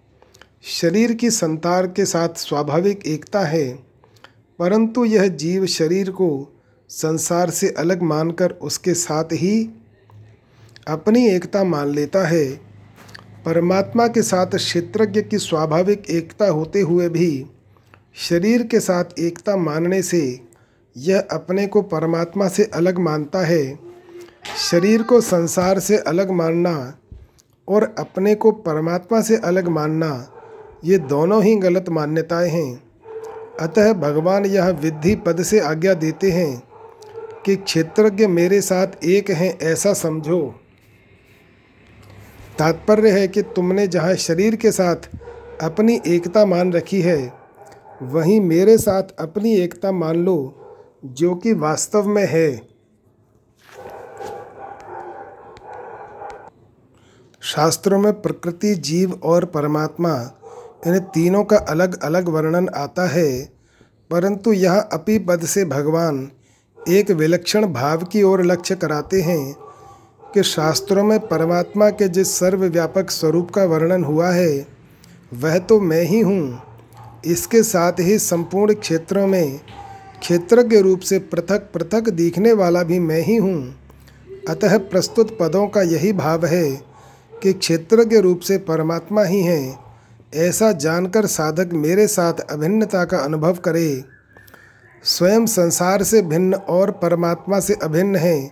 [0.63, 3.69] शरीर की संतार के साथ स्वाभाविक एकता है,
[4.59, 6.29] परंतु यह जीव शरीर को
[6.91, 9.71] संसार से अलग मानकर उसके साथ ही
[10.89, 12.47] अपनी एकता मान लेता है।
[13.45, 17.47] परमात्मा के साथ क्षेत्रज्ञ की स्वाभाविक एकता होते हुए भी
[18.19, 20.21] शरीर के साथ एकता मानने से
[20.97, 23.79] यह अपने को परमात्मा से अलग मानता है,
[24.71, 26.99] शरीर को संसार से अलग मानना
[27.69, 30.31] और अपने को परमात्मा से अलग मानना,
[30.85, 32.83] ये दोनों ही गलत मान्यताएँ हैं।
[33.61, 36.63] अतः भगवान यह विधि पद से आज्ञा देते हैं
[37.47, 40.55] कि क्षेत्रज्ञ मेरे साथ एक हैं ऐसा समझो।
[42.59, 44.97] तात्पर्य है कि तुमने जहाँ शरीर के साथ
[45.63, 47.33] अपनी एकता मान रखी है,
[48.03, 50.64] वहीं मेरे साथ अपनी एकता मान लो।
[51.05, 52.75] जो कि वास्तव में है।
[57.43, 60.31] शास्त्रों में प्रकृति, जीव और परमात्मा,
[60.87, 63.45] इन तीनों का अलग अलग वर्णन आता है,
[64.11, 66.31] परंतु यह अपी पद से भगवान
[66.89, 69.55] एक विलक्षण भाव की ओर लक्ष्य कराते हैं
[70.35, 74.67] कि शास्त्रों में परमात्मा के जिस सर्वव्यापक स्वरूप का वर्णन हुआ है,
[75.35, 76.63] वह तो मैं ही हूँ।
[77.25, 79.61] इसके साथ ही संपूर्ण क्षेत्रों में
[80.25, 83.75] क्षेत्र के रूप से पृथक पृथक दिखने वाला भी मैं ही हूँ।
[84.49, 86.71] अतः प्रस्तुत पदों का यही भाव है
[87.43, 89.79] कि क्षेत्र के रूप से परमात्मा ही हैं।
[90.35, 94.05] ऐसा जानकर साधक मेरे साथ अभिन्नता का अनुभव करे।
[95.05, 98.51] स्वयं संसार से भिन्न और परमात्मा से अभिन्न है।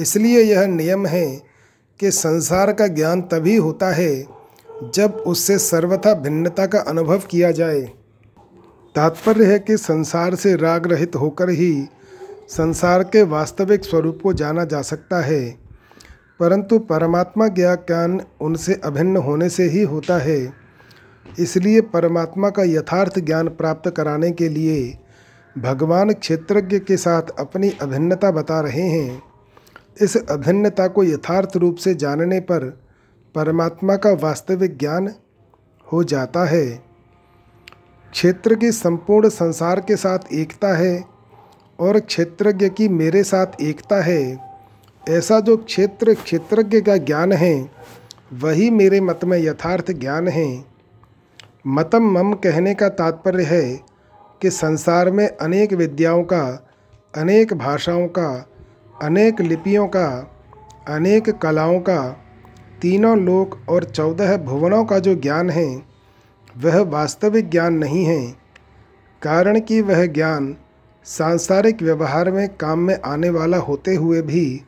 [0.00, 1.42] इसलिए यह नियम है
[2.00, 4.26] कि संसार का ज्ञान तभी होता है
[4.94, 7.97] जब उससे सर्वथा भिन्नता का अनुभव किया जाए।
[8.94, 11.88] तात्पर्य है कि संसार से राग रहित होकर ही
[12.48, 15.50] संसार के वास्तविक स्वरूप को जाना जा सकता है,
[16.40, 20.52] परंतु परमात्मा ज्ञा ज्ञान उनसे अभिन्न होने से ही होता है।
[21.38, 24.98] इसलिए परमात्मा का यथार्थ ज्ञान प्राप्त कराने के लिए
[25.58, 29.22] भगवान क्षेत्रज्ञ के साथ अपनी अभिन्नता बता रहे हैं।
[30.00, 32.68] इस अभिन्नता को यथार्थ रूप से जानने पर
[33.34, 35.14] परमात्मा का वास्तविक ज्ञान
[35.92, 36.87] हो जाता है।
[38.12, 41.04] क्षेत्र की संपूर्ण संसार के साथ एकता है
[41.80, 44.38] और क्षेत्रज्ञ की मेरे साथ एकता है।
[45.08, 47.70] ऐसा जो क्षेत्र क्षेत्रज्ञ का ज्ञान है,
[48.32, 50.64] वही मेरे मत में यथार्थ ज्ञान है।
[51.66, 53.80] मतम मम कहने का तात्पर्य है
[54.42, 56.68] कि संसार में अनेक विद्याओं का,
[57.16, 58.48] अनेक भाषाओं का,
[59.02, 60.36] अनेक लिपियों का,
[60.88, 62.24] अनेक कलाओं का,
[62.82, 65.87] तीनों लोक और चौदह भुवनों का जो ज्ञान है
[66.58, 68.36] वह वास्तविक ज्ञान नहीं है।
[69.22, 70.56] कारण कि वह ज्ञान
[71.04, 74.62] सांसारिक व्यवहार में काम में आने वाला होते हुए भी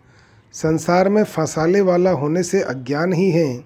[0.52, 3.64] संसार में फंसाले वाला होने से अज्ञान ही है।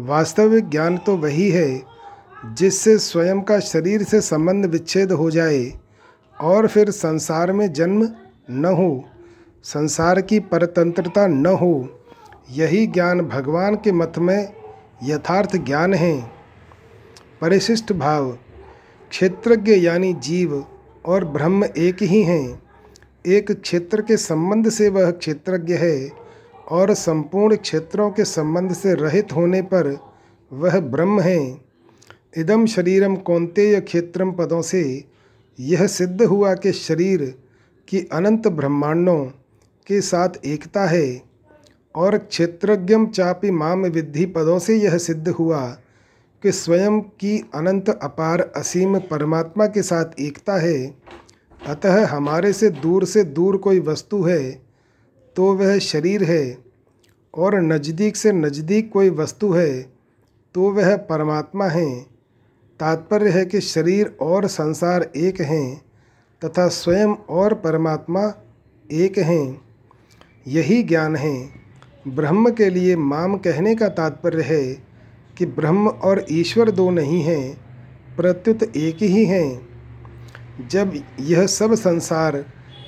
[0.00, 1.82] वास्तविक ज्ञान तो वही है,
[2.52, 5.72] जिससे स्वयं का शरीर से संबंध विच्छेद हो जाए
[6.40, 8.08] और फिर संसार में जन्म
[8.50, 9.04] न हो,
[9.64, 12.02] संसार की परतंत्रता न हो।
[12.50, 14.52] यही ज्ञान भगवान के मत में
[15.02, 16.41] यथार्थ ज्ञान है।
[17.42, 18.38] परिशिष्ट भाव।
[19.10, 20.66] क्षेत्रज्ञ यानी जीव
[21.06, 22.62] और ब्रह्म एक ही हैं।
[23.26, 26.10] एक क्षेत्र के संबंध से वह क्षेत्रज्ञ है
[26.70, 29.98] और संपूर्ण क्षेत्रों के संबंध से रहित होने पर
[30.52, 31.60] वह ब्रह्म है।
[32.36, 35.04] इदम शरीरम कौंतेय क्षेत्रम पदों से
[35.60, 37.34] यह सिद्ध हुआ कि शरीर
[37.88, 39.24] की अनंत ब्रह्मांडों
[39.86, 41.22] के साथ एकता है
[41.94, 45.78] और क्षेत्रज्ञम चापि माम विद्धि पदों से यह सिद्ध हुआ
[46.42, 50.94] कि स्वयं की अनंत अपार असीम परमात्मा के साथ एकता है,
[51.60, 54.50] अतः हमारे से दूर से दूर कोई वस्तु है
[55.36, 56.58] तो वह शरीर है,
[57.34, 59.82] और नज़दीक से नज़दीक कोई वस्तु है
[60.54, 62.00] तो वह परमात्मा है।
[62.80, 65.80] तात्पर्य है कि शरीर और संसार एक हैं,
[66.42, 68.32] तथा स्वयं और परमात्मा
[68.90, 69.60] एक हैं।
[70.46, 71.34] यही ज्ञान है।
[72.08, 74.91] ब्रह्म के लिए माम कहने का तात्पर्य है
[75.38, 77.56] कि ब्रह्म और ईश्वर दो नहीं हैं,
[78.16, 79.68] प्रत्युत एक ही हैं।
[80.68, 82.44] जब यह सब संसार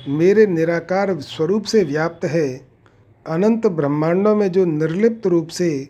[0.07, 2.67] मेरे निराकार स्वरूप से व्याप्त है,
[3.27, 5.89] अनंत ब्रह्मांडों में जो निर्लिप्त रूप से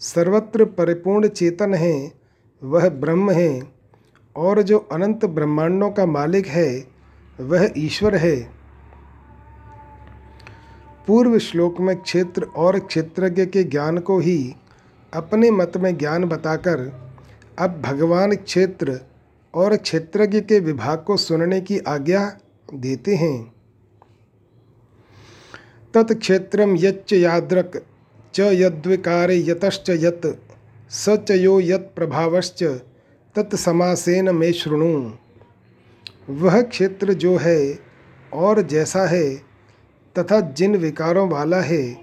[0.00, 2.12] सर्वत्र परिपूर्ण चेतन है,
[2.62, 3.62] वह ब्रह्म है,
[4.36, 6.84] और जो अनंत ब्रह्मांडों का मालिक है,
[7.40, 8.50] वह ईश्वर है।
[11.06, 14.54] पूर्व श्लोक में क्षेत्र और क्षेत्रज्ञ के ज्ञान को ही
[15.16, 16.92] अपने मत में ज्ञान बताकर
[17.58, 19.00] अब भगवान क्षेत्र
[19.54, 22.38] और क्षेत्रज्ञ के विभाग को सुनने की आज्ञा
[22.74, 23.52] देते हैं।
[25.94, 27.82] तत्क्षेत्रम यच्च याद्रक,
[28.34, 30.40] च यद्विकार यतश्च यत,
[30.90, 32.62] स च यो यत प्रभावश्च
[33.34, 35.12] तत्समासेन में शृणु।
[36.30, 37.78] वह क्षेत्र जो है
[38.32, 39.34] और जैसा है,
[40.18, 41.96] तथा जिन विकारों वाला है,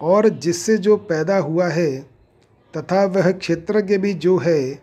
[0.00, 2.17] और जिससे जो पैदा हुआ है
[2.76, 4.82] तथा वह क्षेत्रज्ञ भी जो है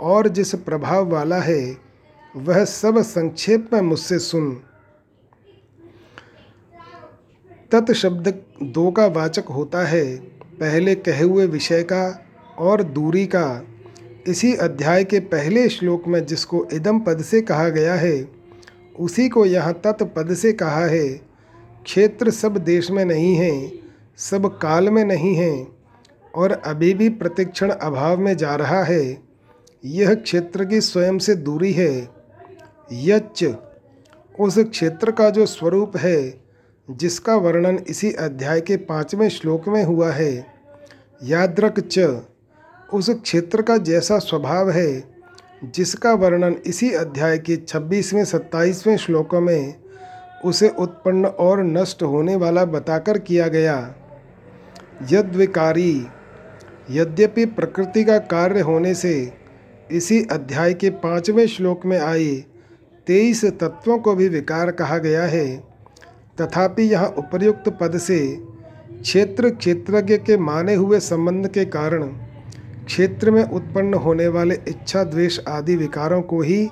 [0.00, 1.76] और जिस प्रभाव वाला है,
[2.36, 4.50] वह सब संक्षेप में मुझसे सुन।
[7.70, 8.28] तत् शब्द
[8.62, 10.16] दो का वाचक होता है,
[10.60, 12.24] पहले कहे हुए विषय का
[12.58, 13.62] और दूरी का।
[14.28, 18.28] इसी अध्याय के पहले श्लोक में जिसको इदम पद से कहा गया है,
[18.98, 21.08] उसी को यहाँ तत्पद से कहा है,
[21.84, 23.72] क्षेत्र सब देश में नहीं है,
[24.16, 25.77] सब काल में नहीं है।
[26.38, 29.18] और अभी भी प्रतिक्षण अभाव में जा रहा है।
[29.84, 32.08] यह क्षेत्र की स्वयं से दूरी है।
[32.92, 33.44] यच्च,
[34.40, 36.40] उस क्षेत्र का जो स्वरूप है,
[36.90, 40.46] जिसका वर्णन इसी अध्याय के पाँचवें श्लोक में हुआ है।
[41.24, 42.22] याद्रक च,
[42.94, 45.04] उस क्षेत्र का जैसा स्वभाव है,
[45.64, 49.74] जिसका वर्णन इसी अध्याय के छब्बीसवें, सत्ताईसवें श्लोकों में
[50.44, 53.94] उसे उत्पन्न और नष्ट होने वाला बताकर किया गया।
[55.12, 56.06] यद्विकारी
[56.90, 59.32] यद्यपि प्रकृति का कार्य होने से
[59.92, 62.34] इसी अध्याय के पाँचवें श्लोक में आए
[63.06, 65.46] तेईस तत्वों को भी विकार कहा गया है।
[66.38, 68.18] तथापि यह उपर्युक्त पद से
[69.02, 72.02] क्षेत्र क्षेत्रज्ञ के माने हुए संबंध के कारण
[72.84, 76.68] क्षेत्र में उत्पन्न होने वाले इच्छा द्वेष आदि विकारों को ही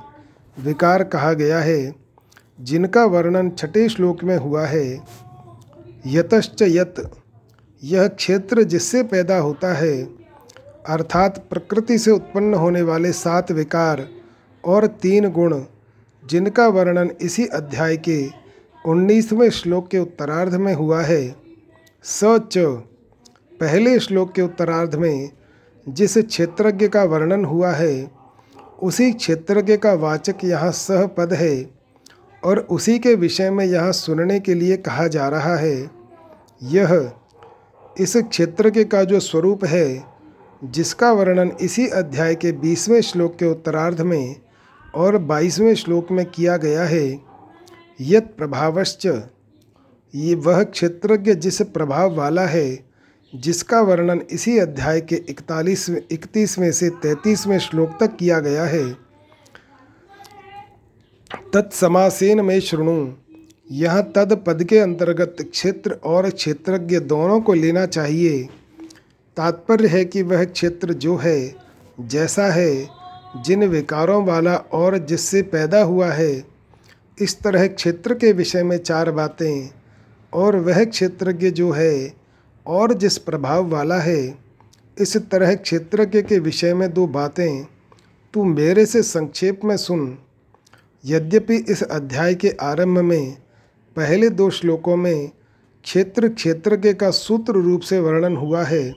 [0.56, 1.94] विकार कहा गया है,
[2.60, 5.00] जिनका वर्णन छठे श्लोक में हुआ है।
[6.06, 7.10] यतश्च यत
[7.82, 10.02] यह क्षेत्र जिससे पैदा होता है,
[10.88, 14.06] अर्थात प्रकृति से उत्पन्न होने वाले सात विकार
[14.64, 15.60] और तीन गुण,
[16.24, 18.26] जिनका वर्णन इसी अध्याय के
[18.84, 21.36] उन्नीसवें श्लोक के उत्तरार्ध में हुआ है।
[22.04, 22.58] स च,
[23.60, 25.30] पहले श्लोक के उत्तरार्ध में
[25.88, 28.10] जिस क्षेत्रज्ञ का वर्णन हुआ है,
[28.82, 31.70] उसी क्षेत्रज्ञ का वाचक यहाँ सह पद है
[32.42, 35.90] और उसी के विषय में यहाँ सुनने के लिए कहा जा रहा है।
[36.62, 37.12] यह
[38.00, 40.04] इस क्षेत्रज्ञ का जो स्वरूप है,
[40.64, 44.36] जिसका वर्णन इसी अध्याय के बीसवें श्लोक के उत्तरार्ध में
[44.94, 47.20] और बाईसवें श्लोक में किया गया है,
[48.00, 49.06] यत प्रभावश्च।
[50.14, 52.86] ये वह क्षेत्रज्ञ जिस प्रभाव वाला है,
[53.34, 58.92] जिसका वर्णन इसी अध्याय के इकतालीसवें, इकतीसवें से तैंतीसवें श्लोक तक किया गया है,
[61.54, 63.12] तत्समासेन में श्रृणु
[63.70, 68.48] यहाँ तद पद के अंतर्गत क्षेत्र और क्षेत्रज्ञ दोनों को लेना चाहिए।
[69.36, 71.54] तात्पर्य है कि वह क्षेत्र जो है,
[72.00, 72.88] जैसा है,
[73.44, 76.44] जिन विकारों वाला और जिससे पैदा हुआ है,
[77.20, 79.70] इस तरह क्षेत्र के विषय में चार बातें,
[80.32, 82.12] और वह क्षेत्रज्ञ जो है
[82.66, 84.38] और जिस प्रभाव वाला है,
[85.00, 87.66] इस तरह क्षेत्रज्ञ के विषय में दो बातें,
[88.34, 90.18] तू मेरे से संक्षेप में सुन।
[91.04, 93.36] यद्यपि इस अध्याय के आरंभ में
[93.96, 95.28] पहले दो श्लोकों में
[95.84, 98.94] क्षेत्र क्षेत्र क्षेत्रज्ञ का सूत्र रूप से वर्णन हुआ है,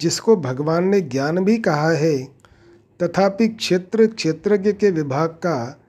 [0.00, 2.24] जिसको भगवान ने ज्ञान भी कहा है,
[3.02, 5.80] तथापि क्षेत्र क्षेत्रज्ञ के विभाग का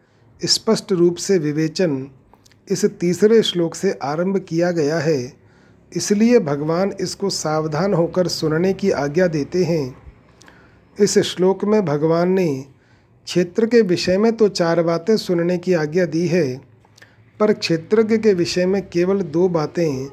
[0.45, 2.07] स्पष्ट रूप से विवेचन
[2.71, 5.33] इस तीसरे श्लोक से आरंभ किया गया है।
[5.95, 9.95] इसलिए भगवान इसको सावधान होकर सुनने की आज्ञा देते हैं।
[10.99, 12.65] इस श्लोक में भगवान ने
[13.25, 16.68] क्षेत्र के विषय में तो चार बातें सुनने की आज्ञा दी है
[17.39, 20.09] पर क्षेत्रज्ञ के विषय में केवल दो बातें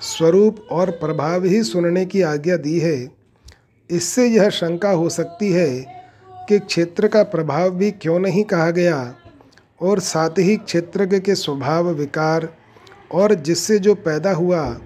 [0.00, 3.08] स्वरूप और प्रभाव ही सुनने की आज्ञा दी है।
[3.90, 5.84] इससे यह शंका हो सकती है
[6.48, 9.14] कि क्षेत्र का प्रभाव भी क्यों नहीं कहा गया
[9.80, 12.48] और साथ ही क्षेत्रज्ञ के स्वभाव, विकार
[13.12, 14.80] और जिससे जो पैदा हुआ,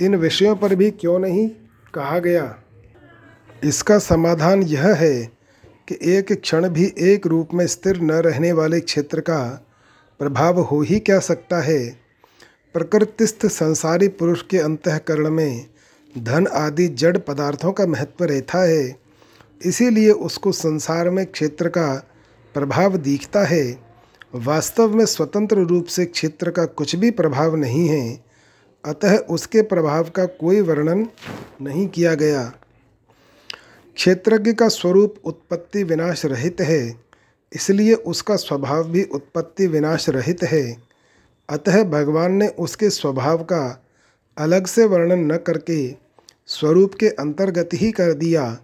[0.00, 1.48] इन विषयों पर भी क्यों नहीं
[1.94, 2.56] कहा गया?
[3.64, 5.24] इसका समाधान यह है
[5.88, 9.68] कि एक क्षण भी एक रूप में स्थिर न रहने वाले क्षेत्र का
[10.22, 11.88] प्रभाव हो ही क्या सकता है?
[12.74, 15.66] प्रकृतिस्थ संसारी पुरुष के अंतकरण में
[16.18, 18.96] धन आदि जड़ पदार्थों का महत्व रहता है।
[19.64, 22.10] इसीलिए उसको संसार में क्षेत्र का
[22.54, 23.78] प्रभाव दिखता है।
[24.34, 28.24] वास्तव में स्वतंत्र रूप से क्षेत्र का कुछ भी प्रभाव नहीं है।
[28.84, 31.08] अतः उसके प्रभाव का कोई वर्णन
[31.62, 32.52] नहीं किया गया।
[33.94, 37.11] क्षेत्रज्ञ का स्वरूप उत्पत्ति विनाश रहित है।
[37.54, 40.76] इसलिए उसका स्वभाव भी उत्पत्ति विनाश रहित है।
[41.48, 43.82] अतः भगवान ने उसके स्वभाव का
[44.38, 45.94] अलग से वर्णन न करके
[46.46, 48.58] स्वरूप के अंतर्गत ही कर दिया।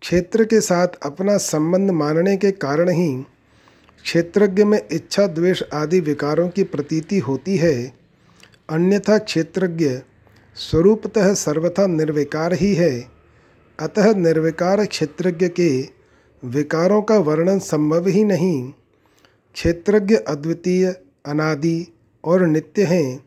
[0.00, 3.26] क्षेत्र के साथ अपना संबंध मानने के कारण ही
[4.04, 7.92] क्षेत्रज्ञ में इच्छा द्वेष आदि विकारों की प्रतीति होती है।
[8.70, 10.00] अन्यथा क्षेत्रज्ञ
[10.56, 13.08] स्वरूपतः सर्वथा निर्विकार ही है।
[13.80, 15.97] अतः निर्विकार क्षेत्रज्ञ के
[16.42, 18.70] विकारों का वर्णन संभव ही नहीं।
[19.56, 20.86] क्षेत्रज्ञ अद्वितीय,
[21.26, 21.86] अनादि
[22.24, 23.20] और नित्य हैं।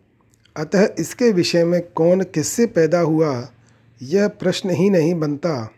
[0.56, 3.50] अतः इसके विषय में कौन किससे पैदा हुआ,
[4.02, 5.70] यह प्रश्न ही नहीं बनता।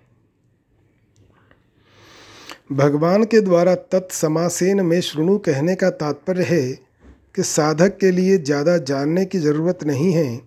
[2.71, 6.61] भगवान के द्वारा तत्समासेन में श्रृणु कहने का तात्पर्य है
[7.35, 10.39] कि साधक के लिए ज़्यादा जानने की ज़रूरत नहीं है।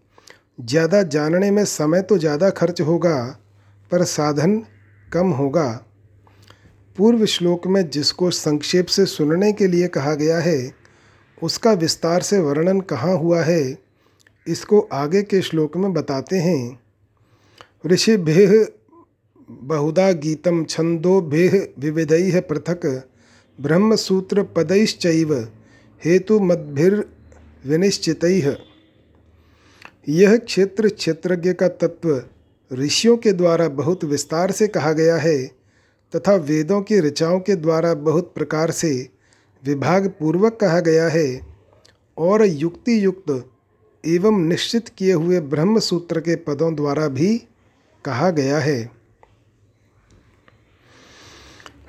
[0.61, 3.19] ज़्यादा जानने में समय तो ज़्यादा खर्च होगा,
[3.91, 4.63] पर साधन
[5.13, 5.86] कम होगा।
[6.99, 10.73] पूर्व श्लोक में जिसको संक्षेप से सुनने के लिए कहा गया है,
[11.43, 13.79] उसका विस्तार से वर्णन कहाँ हुआ है,
[14.49, 16.81] इसको आगे के श्लोक में बताते हैं।
[17.87, 18.67] ऋषिभि
[19.51, 23.05] बहुधा गीतम छंदो छंदोभि विविधै पृथक
[23.61, 25.49] ब्रह्मसूत्र पदैश्चैव
[26.05, 27.11] हेतु मद्भिर
[27.67, 28.25] विनिश्चित
[30.09, 32.23] यह क्षेत्र क्षेत्रज्ञ का तत्व
[32.73, 35.56] ऋषियों के द्वारा बहुत विस्तार से कहा गया है।
[36.15, 39.09] तथा वेदों की ऋचाओं के द्वारा बहुत प्रकार से
[39.65, 41.41] विभाग पूर्वक कहा गया है
[42.19, 43.51] और युक्ति युक्त
[44.05, 47.37] एवं निश्चित किए हुए ब्रह्म सूत्र के पदों द्वारा भी
[48.05, 48.91] कहा गया है।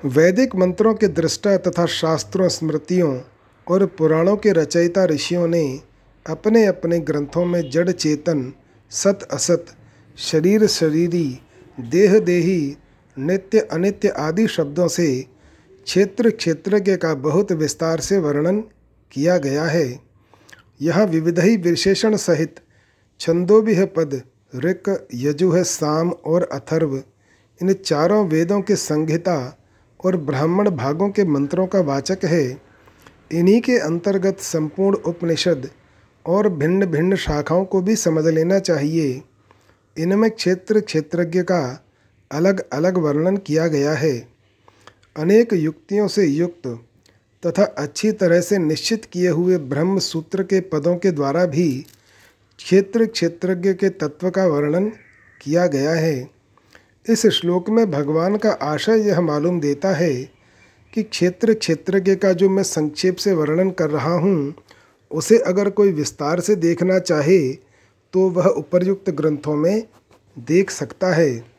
[0.04, 3.20] वैदिक मंत्रों के दृष्टा तथा शास्त्रों, स्मृतियों
[3.66, 5.80] और पुराणों के रचयिता ऋषियों ने
[6.26, 8.52] अपने अपने ग्रंथों में जड़ चेतन
[8.90, 9.66] सत असत
[10.18, 11.38] शरीर शरीरी
[11.80, 12.76] देह देही
[13.18, 15.26] नित्य अनित्य आदि शब्दों से
[15.84, 18.60] क्षेत्र क्षेत्रज्ञ का बहुत विस्तार से वर्णन
[19.12, 20.00] किया गया है।
[20.82, 22.60] यह विविध ही विशेषण सहित
[23.20, 24.22] छंदोभिह पद,
[24.56, 27.02] ऋक यजुह साम और अथर्व,
[27.62, 29.58] इन चारों वेदों के संहिता
[30.04, 32.60] और ब्राह्मण भागों के मंत्रों का वाचक है।
[33.32, 35.68] इन्हीं के अंतर्गत संपूर्ण उपनिषद
[36.26, 39.22] और भिन्न भिन्न शाखाओं को भी समझ लेना चाहिए।
[39.98, 41.84] इनमें क्षेत्र क्षेत्रज्ञ का
[42.30, 44.16] अलग अलग वर्णन किया गया है।
[45.16, 46.66] अनेक युक्तियों से युक्त
[47.42, 51.68] तथा अच्छी तरह से निश्चित किए हुए ब्रह्म सूत्र के पदों के द्वारा भी
[52.58, 54.88] क्षेत्र क्षेत्रज्ञ के तत्व का वर्णन
[55.40, 56.30] किया गया है।
[57.06, 60.12] इस श्लोक में भगवान का आशय यह मालूम देता है
[60.92, 64.54] कि क्षेत्र क्षेत्रज्ञ का जो मैं संक्षेप से वर्णन कर रहा हूँ,
[65.10, 67.40] उसे अगर कोई विस्तार से देखना चाहे
[68.14, 69.86] तो वह उपर्युक्त ग्रंथों में
[70.36, 71.57] देख सकता है।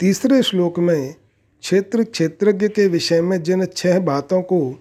[0.00, 1.14] तीसरे श्लोक में
[1.60, 4.80] क्षेत्र क्षेत्रज्ञ के विषय में जिन छह बातों को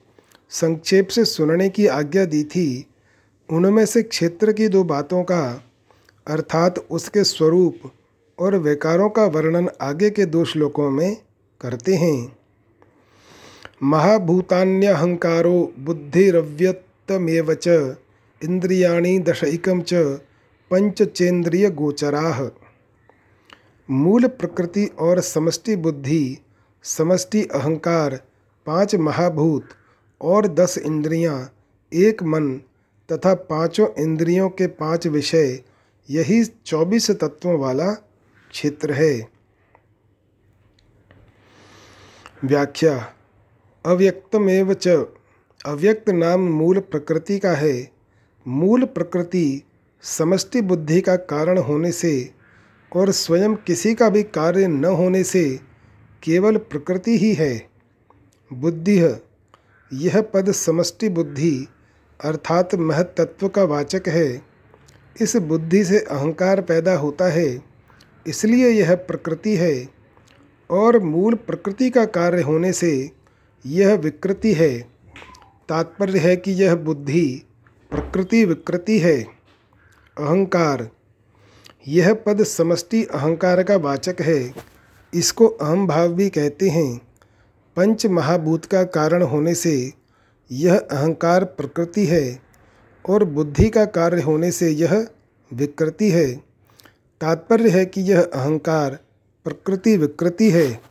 [0.49, 2.88] संक्षेप से सुनने की आज्ञा दी थी,
[3.51, 5.63] उनमें से क्षेत्र की दो बातों का,
[6.28, 7.80] अर्थात उसके स्वरूप
[8.39, 11.17] और विकारों का वर्णन आगे के दो श्लोकों में
[11.61, 12.38] करते हैं।
[13.84, 17.67] महाभूतान्यहंकारो बुद्धिरव्यक्तमेव च
[18.43, 19.93] इंद्रियाणी दशैकम च
[20.72, 22.51] पंचचेंद्रिय गोचरा
[23.91, 26.37] मूल प्रकृति और समष्टि बुद्धि
[26.83, 28.15] समष्टि अहंकार
[28.65, 29.69] पाँच महाभूत
[30.21, 31.53] और दस इंद्रियाँ,
[31.93, 32.61] एक मन
[33.11, 35.63] तथा पाँचों इंद्रियों के पाँच विषय
[36.09, 37.91] यही चौबीस तत्वों वाला
[38.51, 39.27] क्षेत्र है।
[42.45, 43.13] व्याख्या
[43.85, 44.87] अव्यक्तमेव च।
[45.65, 47.91] अव्यक्त नाम मूल प्रकृति का है।
[48.47, 49.63] मूल प्रकृति
[50.01, 52.38] समष्टि बुद्धि का कारण होने से
[52.95, 55.59] और स्वयं किसी का भी कार्य न होने से
[56.23, 57.69] केवल प्रकृति ही है।
[58.53, 59.15] बुद्धि
[59.93, 61.67] यह पद समष्टि बुद्धि
[62.23, 64.41] अर्थात महतत्व का वाचक है।
[65.21, 67.61] इस बुद्धि से अहंकार पैदा होता है।
[68.27, 69.89] इसलिए यह प्रकृति है।
[70.69, 73.11] और मूल प्रकृति का कार्य होने से
[73.65, 74.79] यह विकृति है।
[75.69, 77.43] तात्पर्य है कि यह बुद्धि
[77.91, 79.23] प्रकृति विकृति है।
[80.17, 80.89] अहंकार
[81.88, 84.53] यह पद समष्टि अहंकार का वाचक है।
[85.13, 87.01] इसको अहम भाव भी कहते हैं।
[87.75, 89.93] पंच महाभूत का कारण होने से
[90.51, 92.39] यह अहंकार प्रकृति है
[93.09, 95.07] और बुद्धि का कार्य होने से यह
[95.53, 96.36] विकृति है।
[97.21, 98.99] तात्पर्य है कि यह अहंकार
[99.45, 100.82] प्रकृति विकृति है।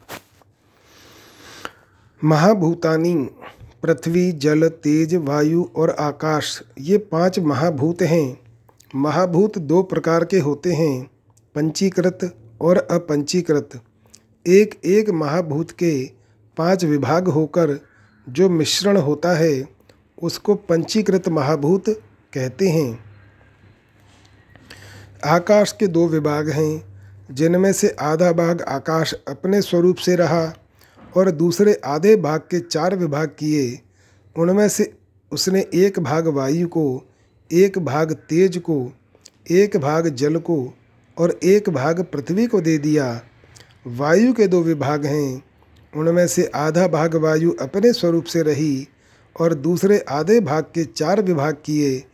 [2.24, 3.14] महाभूतानी
[3.82, 8.47] पृथ्वी, जल, तेज, वायु और आकाश ये पाँच महाभूत हैं।
[8.94, 11.10] महाभूत दो प्रकार के होते हैं,
[11.54, 13.70] पंचीकृत और अपंचीकृत।
[14.46, 16.10] एक एक महाभूत के
[16.56, 17.80] पाँच विभाग होकर
[18.28, 19.68] जो मिश्रण होता है,
[20.22, 21.84] उसको पंचीकृत महाभूत
[22.34, 23.04] कहते हैं।
[25.24, 26.82] आकाश के दो विभाग हैं,
[27.30, 30.54] जिनमें से आधा भाग आकाश अपने स्वरूप से रहा
[31.16, 33.80] और दूसरे आधे भाग के चार विभाग किए।
[34.36, 34.92] उनमें से
[35.32, 37.04] उसने एक भाग वायु को
[37.52, 38.92] एक भाग तेज को,
[39.50, 40.74] एक भाग जल को
[41.18, 43.22] और एक भाग पृथ्वी को दे दिया।
[43.86, 45.42] वायु के दो विभाग हैं।
[45.96, 48.88] उनमें से आधा भाग वायु अपने स्वरूप से रही
[49.40, 52.04] और दूसरे आधे भाग के चार विभाग किए,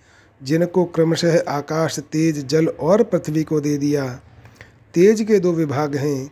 [0.43, 4.21] जिनको क्रमशः आकाश, तेज, जल और पृथ्वी को दे दिया।
[4.95, 6.31] तेज के दो विभाग हैं।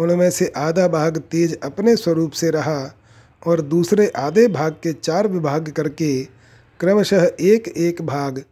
[0.00, 2.98] उनमें से आधा भाग तेज अपने स्वरूप से रहा
[3.46, 6.37] और दूसरे आधे भाग के चार विभाग करके
[6.80, 8.44] क्रमशः एक एक भाग,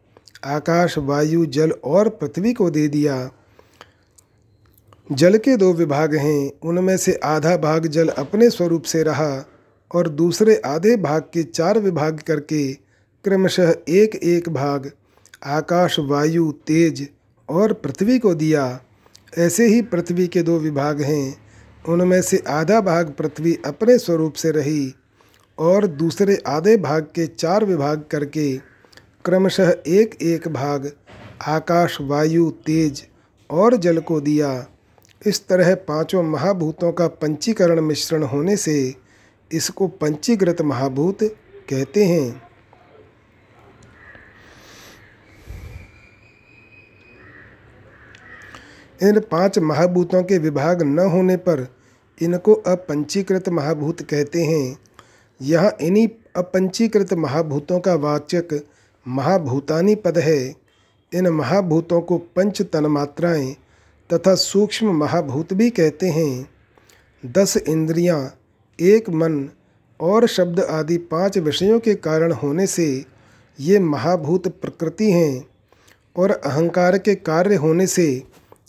[0.45, 3.31] आकाश, वायु, जल और पृथ्वी को दे दिया।
[5.13, 9.47] जल के दो विभाग हैं, उनमें से आधा भाग जल अपने स्वरूप से रहा
[9.95, 12.73] और दूसरे आधे भाग के चार विभाग करके
[13.25, 14.91] क्रमशः एक एक भाग,
[15.45, 17.09] आकाश, वायु, तेज
[17.49, 18.81] और पृथ्वी को दिया।
[19.39, 21.37] ऐसे ही पृथ्वी के दो विभाग हैं,
[21.89, 24.95] उनमें से आधा भाग पृथ्वी अपने स्वरूप से रही
[25.59, 28.57] और दूसरे आधे भाग के चार विभाग करके
[29.25, 30.93] क्रमशः एक एक भाग,
[31.47, 33.07] आकाश, वायु, तेज
[33.51, 34.67] और जल को दिया।
[35.27, 38.95] इस तरह पाँचों महाभूतों का पंचीकरण मिश्रण होने से
[39.51, 41.19] इसको पंचीकृत महाभूत
[41.71, 42.43] कहते हैं।
[49.03, 51.67] इन पाँच महाभूतों के विभाग न होने पर
[52.21, 54.79] इनको अपंचीकृत महाभूत कहते हैं।
[55.41, 58.61] यहाँ इन्हीं अपंचीकृत महाभूतों का वाचक
[59.07, 60.55] महाभूतानी पद है।
[61.13, 63.55] इन महाभूतों को पंच तन्मात्राएँ
[64.11, 66.49] तथा सूक्ष्म महाभूत भी कहते हैं।
[67.23, 68.39] दस इंद्रियाँ,
[68.79, 69.49] एक मन
[70.01, 73.05] और शब्द आदि पाँच विषयों के कारण होने से
[73.59, 75.47] ये महाभूत प्रकृति हैं
[76.17, 78.07] और अहंकार के कार्य होने से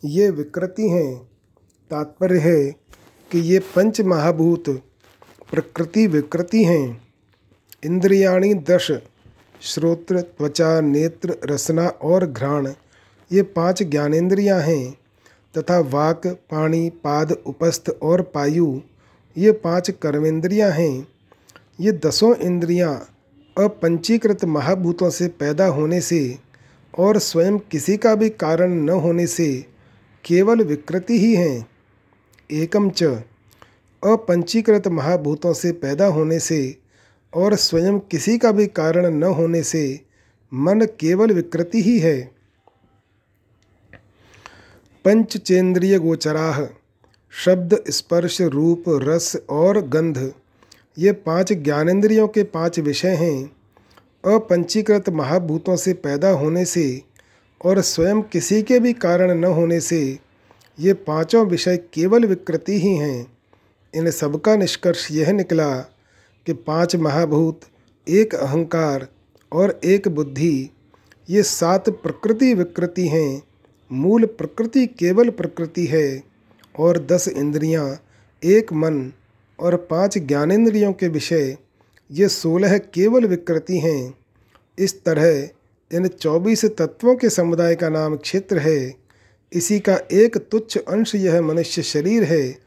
[0.06, 1.18] ये विकृति हैं।
[1.92, 2.72] तात्पर्य है
[3.32, 4.70] कि ये पंच महाभूत
[5.52, 7.02] प्रकृति विकृति हैं।
[7.86, 8.92] इंद्रियाणी दश,
[9.62, 12.68] श्रोत्र, त्वचा, नेत्र, रसना और घ्राण,
[13.32, 14.98] ये पाँच ज्ञानेन्द्रियाँ हैं।
[15.58, 18.82] तथा वाक, पाणी, पाद, उपस्थ और पायु,
[19.38, 21.08] ये पाँच कर्मेंद्रियाँ हैं।
[21.80, 23.10] ये दसों इंद्रियाँ
[23.58, 26.38] अपंचीकृत महाभूतों से पैदा होने से
[26.98, 29.66] और स्वयं किसी का भी कारण न होने से
[30.26, 31.68] केवल विकृति ही हैं।
[32.52, 33.04] एकम च
[34.04, 36.78] अपंचीकृत महाभूतों से पैदा होने से
[37.34, 40.02] और स्वयं किसी का भी कारण न होने से
[40.54, 42.32] मन केवल विकृति ही है।
[45.06, 46.66] पंचचेंद्रिय गोचराह,
[47.32, 50.34] शब्द, स्पर्श, रूप, रस और गंध,
[50.98, 53.52] ये पाँच ज्ञानेंद्रियों के पाँच विषय हैं।
[54.36, 57.02] अपंचीकृत महाभूतों से पैदा होने से
[57.66, 60.20] और स्वयं किसी के भी कारण न होने से
[60.80, 63.37] ये पाँचों विषय केवल विकृति ही हैं।
[63.96, 65.78] इन सबका निष्कर्ष यह निकला
[66.46, 67.62] कि पाँच महाभूत
[68.08, 69.08] एक अहंकार
[69.52, 70.70] और एक बुद्धि
[71.30, 73.44] ये सात प्रकृति विकृति हैं
[73.92, 76.24] मूल प्रकृति केवल प्रकृति है
[76.80, 78.04] और दस इंद्रियाँ,
[78.44, 79.12] एक मन
[79.60, 81.58] और पाँच ज्ञानेंद्रियों के विषय
[82.12, 84.14] ये सोलह केवल विकृति हैं।
[84.80, 85.50] इस तरह
[85.94, 88.96] इन चौबीस तत्वों के समुदाय का नाम क्षेत्र है।
[89.54, 92.67] इसी का एक तुच्छ अंश यह मनुष्य शरीर है।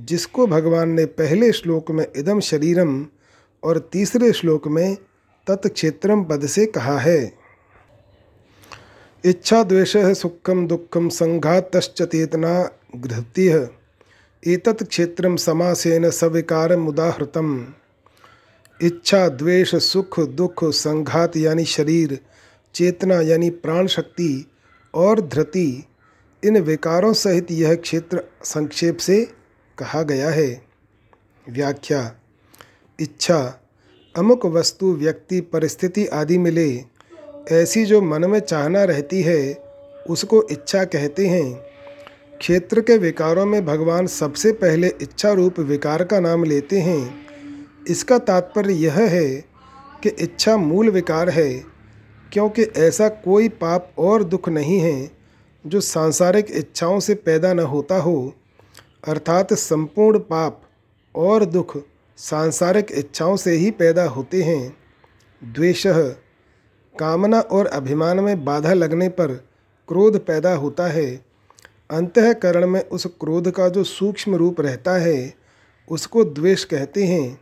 [0.00, 3.06] जिसको भगवान ने पहले श्लोक में इदम शरीरम
[3.64, 4.96] और तीसरे श्लोक में
[5.46, 7.32] तत्क्षेत्रम पद से कहा है।
[9.24, 13.68] इच्छा द्वेष सुखम दुखम संघातश्च चेतना घृत्य
[14.46, 17.74] एतत् क्षेत्रम समासेन सविकारम उदाहृतम।
[18.82, 22.18] इच्छा, द्वेष, सुख, दुख, संघात यानी शरीर,
[22.74, 24.46] चेतना यानी प्राण शक्ति
[24.94, 25.84] और धृति,
[26.44, 29.32] इन विकारों सहित यह क्षेत्र संक्षेप से
[29.80, 30.62] कहा गया है।
[31.48, 32.16] व्याख्या,
[33.00, 33.60] इच्छा,
[34.16, 36.84] अमुक वस्तु, व्यक्ति, परिस्थिति आदि मिले।
[37.52, 39.62] ऐसी जो मन में चाहना रहती है,
[40.10, 41.52] उसको इच्छा कहते हैं।
[42.38, 47.26] क्षेत्र के विकारों में भगवान सबसे पहले इच्छा रूप विकार का नाम लेते हैं।
[47.88, 49.28] इसका तात्पर्य यह है
[50.02, 51.64] कि इच्छा मूल विकार है,
[52.32, 55.10] क्योंकि ऐसा कोई पाप और दुख नहीं है,
[55.66, 58.34] जो सांसारिक इच्छाओं से पैदा न होता हो।
[59.08, 60.62] अर्थात संपूर्ण पाप
[61.16, 61.76] और दुख
[62.16, 64.76] सांसारिक इच्छाओं से ही पैदा होते हैं।
[65.44, 65.82] द्वेष,
[66.98, 69.32] कामना और अभिमान में बाधा लगने पर
[69.88, 71.24] क्रोध पैदा होता है।
[71.90, 75.34] अंतकरण में उस क्रोध का जो सूक्ष्म रूप रहता है,
[75.90, 77.40] उसको द्वेष कहते हैं।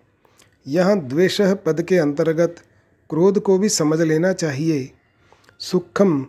[0.66, 2.56] यहाँ द्वेष पद के अंतर्गत
[3.10, 4.90] क्रोध को भी समझ लेना चाहिए।
[5.58, 6.26] सुखम,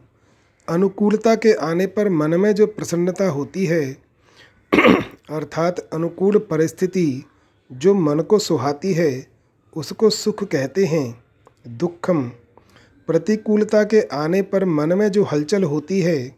[0.70, 4.09] अनुकूलता के आने पर मन में जो प्रसन्नता होती है
[4.74, 7.24] अर्थात अनुकूल परिस्थिति
[7.72, 9.28] जो मन को सुहाती है,
[9.76, 11.24] उसको सुख कहते हैं।
[11.68, 12.32] दुखम,
[13.08, 16.36] प्रतिकूलता के आने पर मन में जो हलचल होती है,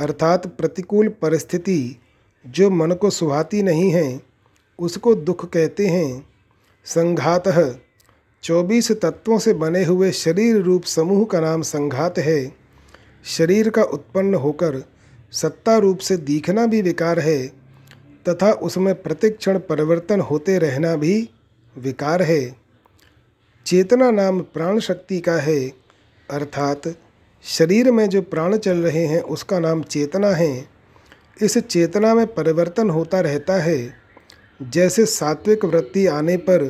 [0.00, 2.00] अर्थात प्रतिकूल परिस्थिति
[2.46, 4.20] जो मन को सुहाती नहीं है,
[4.78, 6.26] उसको दुख कहते हैं।
[6.84, 7.44] संघात,
[8.42, 12.56] चौबीस तत्वों से बने हुए शरीर रूप समूह का नाम संघात है।
[13.24, 14.95] शरीर का उत्पन्न होकर
[15.42, 17.46] सत्ता रूप से दिखना भी विकार है,
[18.28, 21.30] तथा उसमें प्रतिक्षण परिवर्तन होते रहना भी
[21.78, 22.56] विकार है।
[23.66, 25.72] चेतना नाम प्राण शक्ति का है,
[26.30, 26.82] अर्थात
[27.42, 30.68] शरीर में जो प्राण चल रहे हैं, उसका नाम चेतना है।
[31.42, 33.94] इस चेतना में परिवर्तन होता रहता है।
[34.62, 36.64] जैसे सात्विक वृत्ति आने पर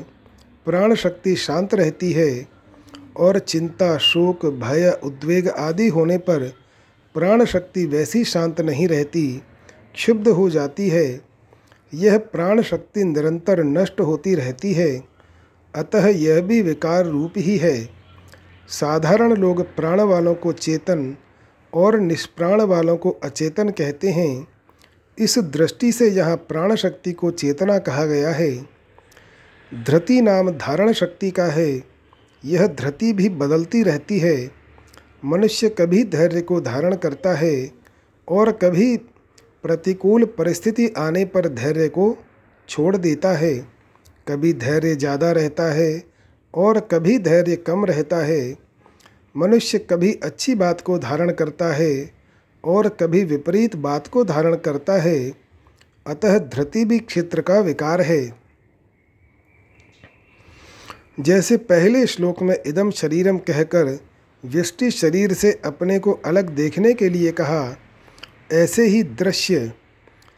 [0.65, 2.49] प्राण शक्ति शांत रहती है,
[3.17, 6.66] और चिंता, शोक, भय, उद्वेग आदि होने पर
[7.17, 9.43] प्राण शक्ति वैसी शांत नहीं रहती,
[9.95, 11.21] क्षुब्ध हो जाती है।
[11.95, 15.05] यह प्राण शक्ति निरंतर नष्ट होती रहती है,
[15.75, 17.89] अतः यह भी विकार रूप ही है।
[18.69, 21.17] साधारण लोग प्राण वालों को चेतन
[21.75, 24.49] और निष्प्राण वालों को अचेतन कहते हैं।
[25.19, 28.69] इस दृष्टि से यहाँ प्राण शक्ति को चेतना कहा गया है।
[29.87, 31.83] धृति नाम धारण शक्ति का है।
[32.45, 34.66] यह धृति भी बदलती रहती है।
[35.27, 37.71] मनुष्य कभी धैर्य को धारण करता है
[38.29, 38.97] और कभी
[39.65, 42.17] प्रतिकूल परिस्थिति आने पर धैर्य को
[42.69, 43.55] छोड़ देता है।
[44.27, 46.03] कभी धैर्य ज़्यादा रहता है
[46.55, 48.57] और कभी धैर्य कम रहता है।
[49.35, 52.11] मनुष्य कभी अच्छी बात को धारण करता है
[52.65, 55.19] और कभी विपरीत बात को धारण करता है।
[56.07, 58.23] अतः धृति भी क्षेत्र का विकार है।
[61.21, 63.99] जैसे पहले श्लोक में इदम शरीरम कहकर
[64.45, 67.77] व्यष्टि शरीर से अपने को अलग देखने के लिए कहा,
[68.53, 69.73] ऐसे ही दृश्य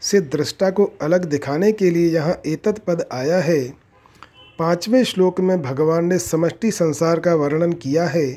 [0.01, 3.61] से दृष्टा को अलग दिखाने के लिए यहाँ एतत् पद आया है।
[4.59, 8.27] पाँचवें श्लोक में भगवान ने समष्टि संसार का वर्णन किया है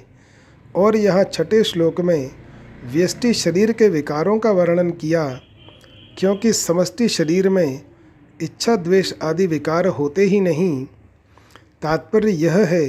[0.75, 2.31] और यहाँ छठे श्लोक में
[2.93, 5.25] व्यष्टि शरीर के विकारों का वर्णन किया,
[6.19, 7.81] क्योंकि समष्टि शरीर में
[8.41, 10.85] इच्छा द्वेष आदि विकार होते ही नहीं।
[11.83, 12.85] तात्पर्य यह है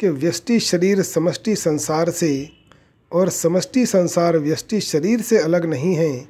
[0.00, 2.50] कि व्यष्टि शरीर समष्टि संसार से
[3.12, 6.28] और समष्टि संसार व्यष्टि शरीर से अलग नहीं हैं,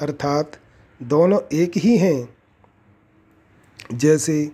[0.00, 0.58] अर्थात
[1.02, 2.28] दोनों एक ही हैं।
[3.94, 4.50] जैसे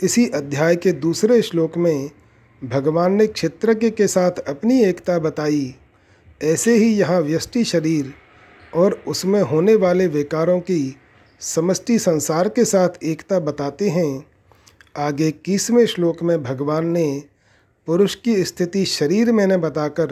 [0.00, 2.10] इसी अध्याय के दूसरे श्लोक में
[2.64, 5.74] भगवान ने क्षेत्रज्ञ के साथ अपनी एकता बताई,
[6.42, 8.12] ऐसे ही यहाँ व्यष्टि शरीर
[8.74, 10.96] और उसमें होने वाले विकारों की
[11.40, 14.26] समष्टि संसार के साथ एकता बताते हैं।
[14.96, 17.24] आगे इक्कीसवें श्लोक में भगवान ने
[17.88, 20.06] पुरुष की स्थिति शरीर में न बताकर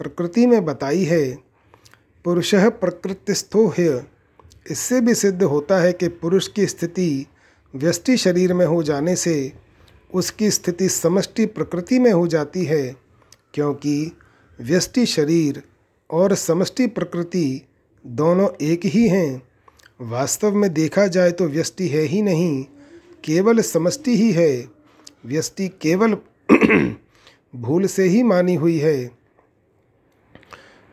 [0.00, 1.38] प्रकृति में बताई है।
[2.24, 4.06] पुरुष प्रकृतिस्थो है
[4.70, 7.26] इससे भी सिद्ध होता है कि पुरुष की स्थिति
[7.74, 9.52] व्यष्टि शरीर में हो जाने से
[10.14, 12.96] उसकी स्थिति समष्टि प्रकृति में हो जाती है,
[13.54, 14.12] क्योंकि
[14.58, 15.62] व्यष्टि शरीर
[16.10, 17.62] और समष्टि प्रकृति
[18.06, 19.42] दोनों एक ही हैं।
[20.00, 22.64] वास्तव में देखा जाए तो व्यष्टि है ही नहीं,
[23.24, 24.68] केवल समष्टि ही है।
[25.26, 26.16] व्यष्टि केवल
[27.56, 29.10] भूल से ही मानी हुई है।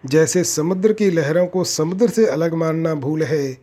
[0.05, 3.57] जैसे समुद्र की लहरों को समुद्र से अलग मानना भूल है,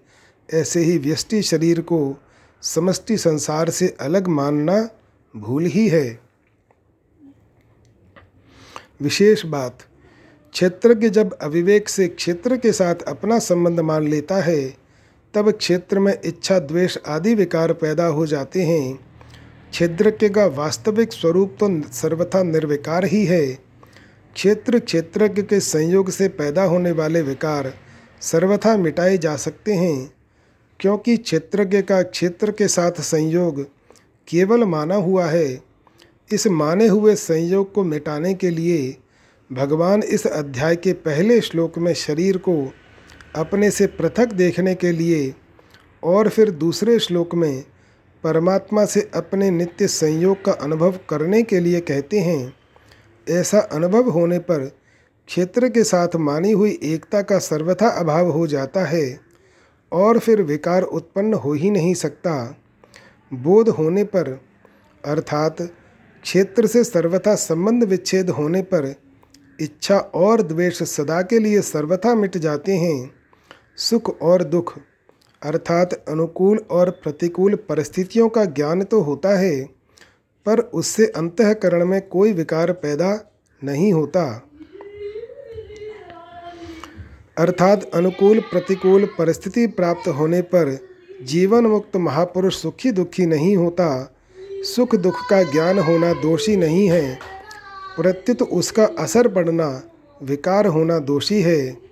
[0.55, 2.17] ऐसे ही व्यष्टि शरीर को
[2.63, 4.89] समष्टि संसार से अलग मानना
[5.37, 6.21] भूल ही है।
[9.03, 9.79] विशेष बात
[10.53, 14.77] क्षेत्रज्ञ जब अविवेक से क्षेत्र के साथ अपना संबंध मान लेता है,
[15.35, 18.99] तब क्षेत्र में इच्छा, द्वेष आदि विकार पैदा हो जाते हैं।
[19.77, 23.47] क्षेत्रज्ञ का वास्तविक स्वरूप तो सर्वथा निर्विकार ही है।
[24.37, 27.73] क्षेत्र क्षेत्रज्ञ के संयोग से पैदा होने वाले विकार
[28.21, 30.13] सर्वथा मिटाए जा सकते हैं,
[30.81, 33.63] क्योंकि क्षेत्रज्ञ का क्षेत्र के साथ संयोग
[34.29, 35.61] केवल माना हुआ है।
[36.33, 38.97] इस माने हुए संयोग को मिटाने के लिए
[39.51, 42.73] भगवान इस अध्याय के पहले श्लोक में शरीर को
[43.37, 45.35] अपने से पृथक देखने के लिए
[46.03, 47.65] और फिर दूसरे श्लोक में
[48.25, 52.53] परमात्मा से अपने नित्य संयोग का अनुभव करने के लिए कहते हैं।
[53.31, 54.65] ऐसा अनुभव होने पर
[55.27, 59.21] क्षेत्र के साथ मानी हुई एकता का सर्वथा अभाव हो जाता है
[59.93, 62.57] और फिर विकार उत्पन्न हो ही नहीं सकता।
[63.35, 64.41] बोध होने पर,
[65.05, 65.63] अर्थात
[66.23, 68.95] क्षेत्र से सर्वथा संबंध विच्छेद होने पर,
[69.61, 73.11] इच्छा और द्वेष सदा के लिए सर्वथा मिट जाते हैं।
[73.77, 74.79] सुख और दुख
[75.43, 79.63] अर्थात अनुकूल और प्रतिकूल परिस्थितियों का ज्ञान तो होता है,
[80.47, 83.33] पर उससे अंतकरण में कोई विकार पैदा
[83.65, 84.43] नहीं होता।
[87.39, 90.79] अर्थात अनुकूल, प्रतिकूल परिस्थिति प्राप्त होने पर
[91.23, 94.17] जीवन मुक्त महापुरुष सुखी दुखी नहीं होता।
[94.65, 97.19] सुख दुख का ज्ञान होना दोषी नहीं है।
[97.97, 99.83] प्रत्युत उसका असर पड़ना,
[100.23, 101.86] विकार होना दोषी है।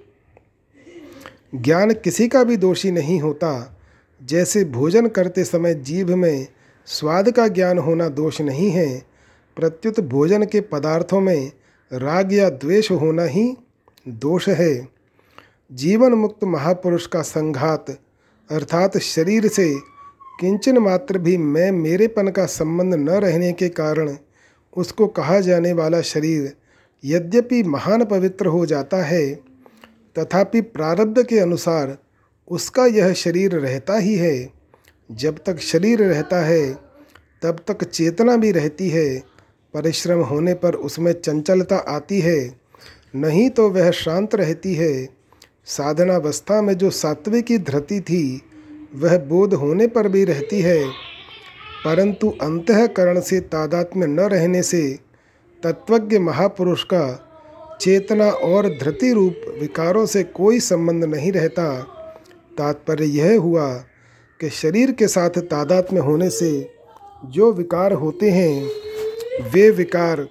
[1.54, 3.80] ज्ञान किसी का भी दोषी नहीं होता।
[4.22, 6.46] जैसे भोजन करते समय जीभ में
[6.86, 9.02] स्वाद का ज्ञान होना दोष नहीं है,
[9.56, 11.52] प्रत्युत भोजन के पदार्थों में
[11.92, 13.56] राग या द्वेष होना ही
[14.08, 14.88] दोष है।
[15.72, 17.90] जीवन मुक्त महापुरुष का संघात,
[18.50, 19.74] अर्थात शरीर से
[20.40, 24.16] किंचन मात्र भी मैं मेरेपन का संबंध न रहने के कारण
[24.76, 26.52] उसको कहा जाने वाला शरीर
[27.04, 29.53] यद्यपि महान पवित्र हो जाता है।
[30.18, 31.98] तथापि प्रारब्ध के अनुसार
[32.48, 34.50] उसका यह शरीर रहता ही है।
[35.12, 36.74] जब तक शरीर रहता है,
[37.42, 39.22] तब तक चेतना भी रहती है।
[39.74, 42.60] परिश्रम होने पर उसमें चंचलता आती है।
[43.14, 45.08] नहीं तो वह शांत रहती है।
[45.66, 48.42] साधनावस्था में जो सात्विकी धृति थी,
[48.94, 50.88] वह बोध होने पर भी रहती है।
[51.84, 54.98] परंतु अंतकरण से तादात्म्य न रहने से
[55.62, 57.23] तत्वज्ञ महापुरुष का
[57.80, 61.82] चेतना और धृति रूप विकारों से कोई संबंध नहीं रहता।
[62.58, 63.74] तात्पर्य यह हुआ
[64.40, 66.70] कि शरीर के साथ तादात्म्य होने से
[67.24, 68.70] जो विकार होते हैं,
[69.52, 70.28] वे विकार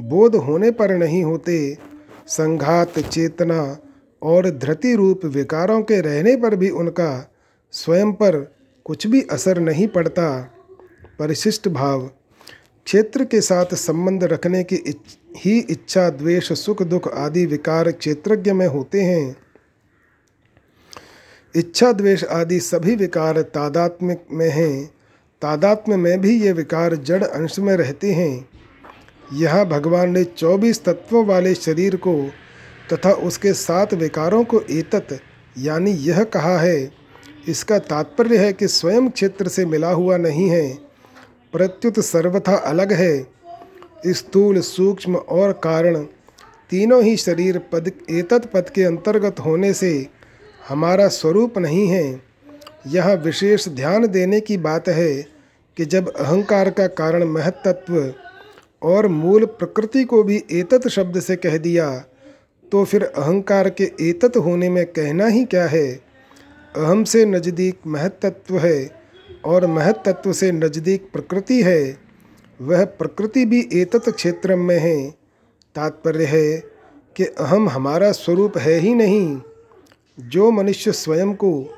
[0.00, 1.78] बोध होने पर नहीं होते।
[2.26, 3.78] संघात, चेतना
[4.22, 7.32] और धृति रूप विकारों के रहने पर भी उनका
[7.72, 8.54] स्वयं पर
[8.84, 10.52] कुछ भी असर नहीं पड़ता।
[11.18, 12.10] परिशिष्ट भाव,
[12.84, 14.76] क्षेत्र के साथ संबंध रखने की
[15.36, 19.36] ही इच्छा, द्वेष, सुख, दुख आदि विकार क्षेत्रज्ञ में होते हैं।
[21.54, 24.86] इच्छा, द्वेष आदि सभी विकार तादात्म्य में हैं।
[25.42, 28.48] तादात्म्य में भी ये विकार जड़ अंश में रहते हैं।
[29.32, 32.30] यहाँ भगवान ने चौबीस तत्वों वाले शरीर को
[32.92, 35.20] तथा उसके सात विकारों को एतत,
[35.58, 36.92] यानी यह कहा है।
[37.48, 40.78] इसका तात्पर्य है कि स्वयं क्षेत्र से मिला हुआ नहीं है।
[41.52, 43.35] प्रत्युत सर्वथा अलग है।
[44.06, 46.04] स्थूल सूक्ष्म और कारण
[46.70, 50.06] तीनों ही शरीर पद, एतत् पद के अंतर्गत होने से
[50.68, 52.20] हमारा स्वरूप नहीं है।
[52.86, 55.14] यह विशेष ध्यान देने की बात है
[55.76, 58.12] कि जब अहंकार का कारण महत्त्व
[58.82, 61.88] और मूल प्रकृति को भी एतत शब्द से कह दिया
[62.72, 65.88] तो फिर अहंकार के एतत होने में कहना ही क्या है?
[66.74, 68.90] अहम से नज़दीक महत्त्व है
[69.44, 72.05] और महत्त्व से नज़दीक प्रकृति है।
[72.62, 75.10] वह प्रकृति भी एतत क्षेत्र में है।
[75.74, 76.62] तात्पर्य है
[77.16, 79.40] कि अहम हमारा स्वरूप है ही नहीं।
[80.20, 81.68] जो मनुष्य स्वयं को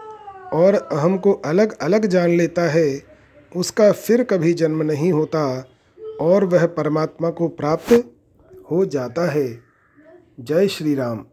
[0.53, 3.03] और अहम को अलग अलग जान लेता है,
[3.57, 5.68] उसका फिर कभी जन्म नहीं होता
[6.20, 8.12] और वह परमात्मा को प्राप्त
[8.70, 9.61] हो जाता है।
[10.41, 11.24] जय श्री राम।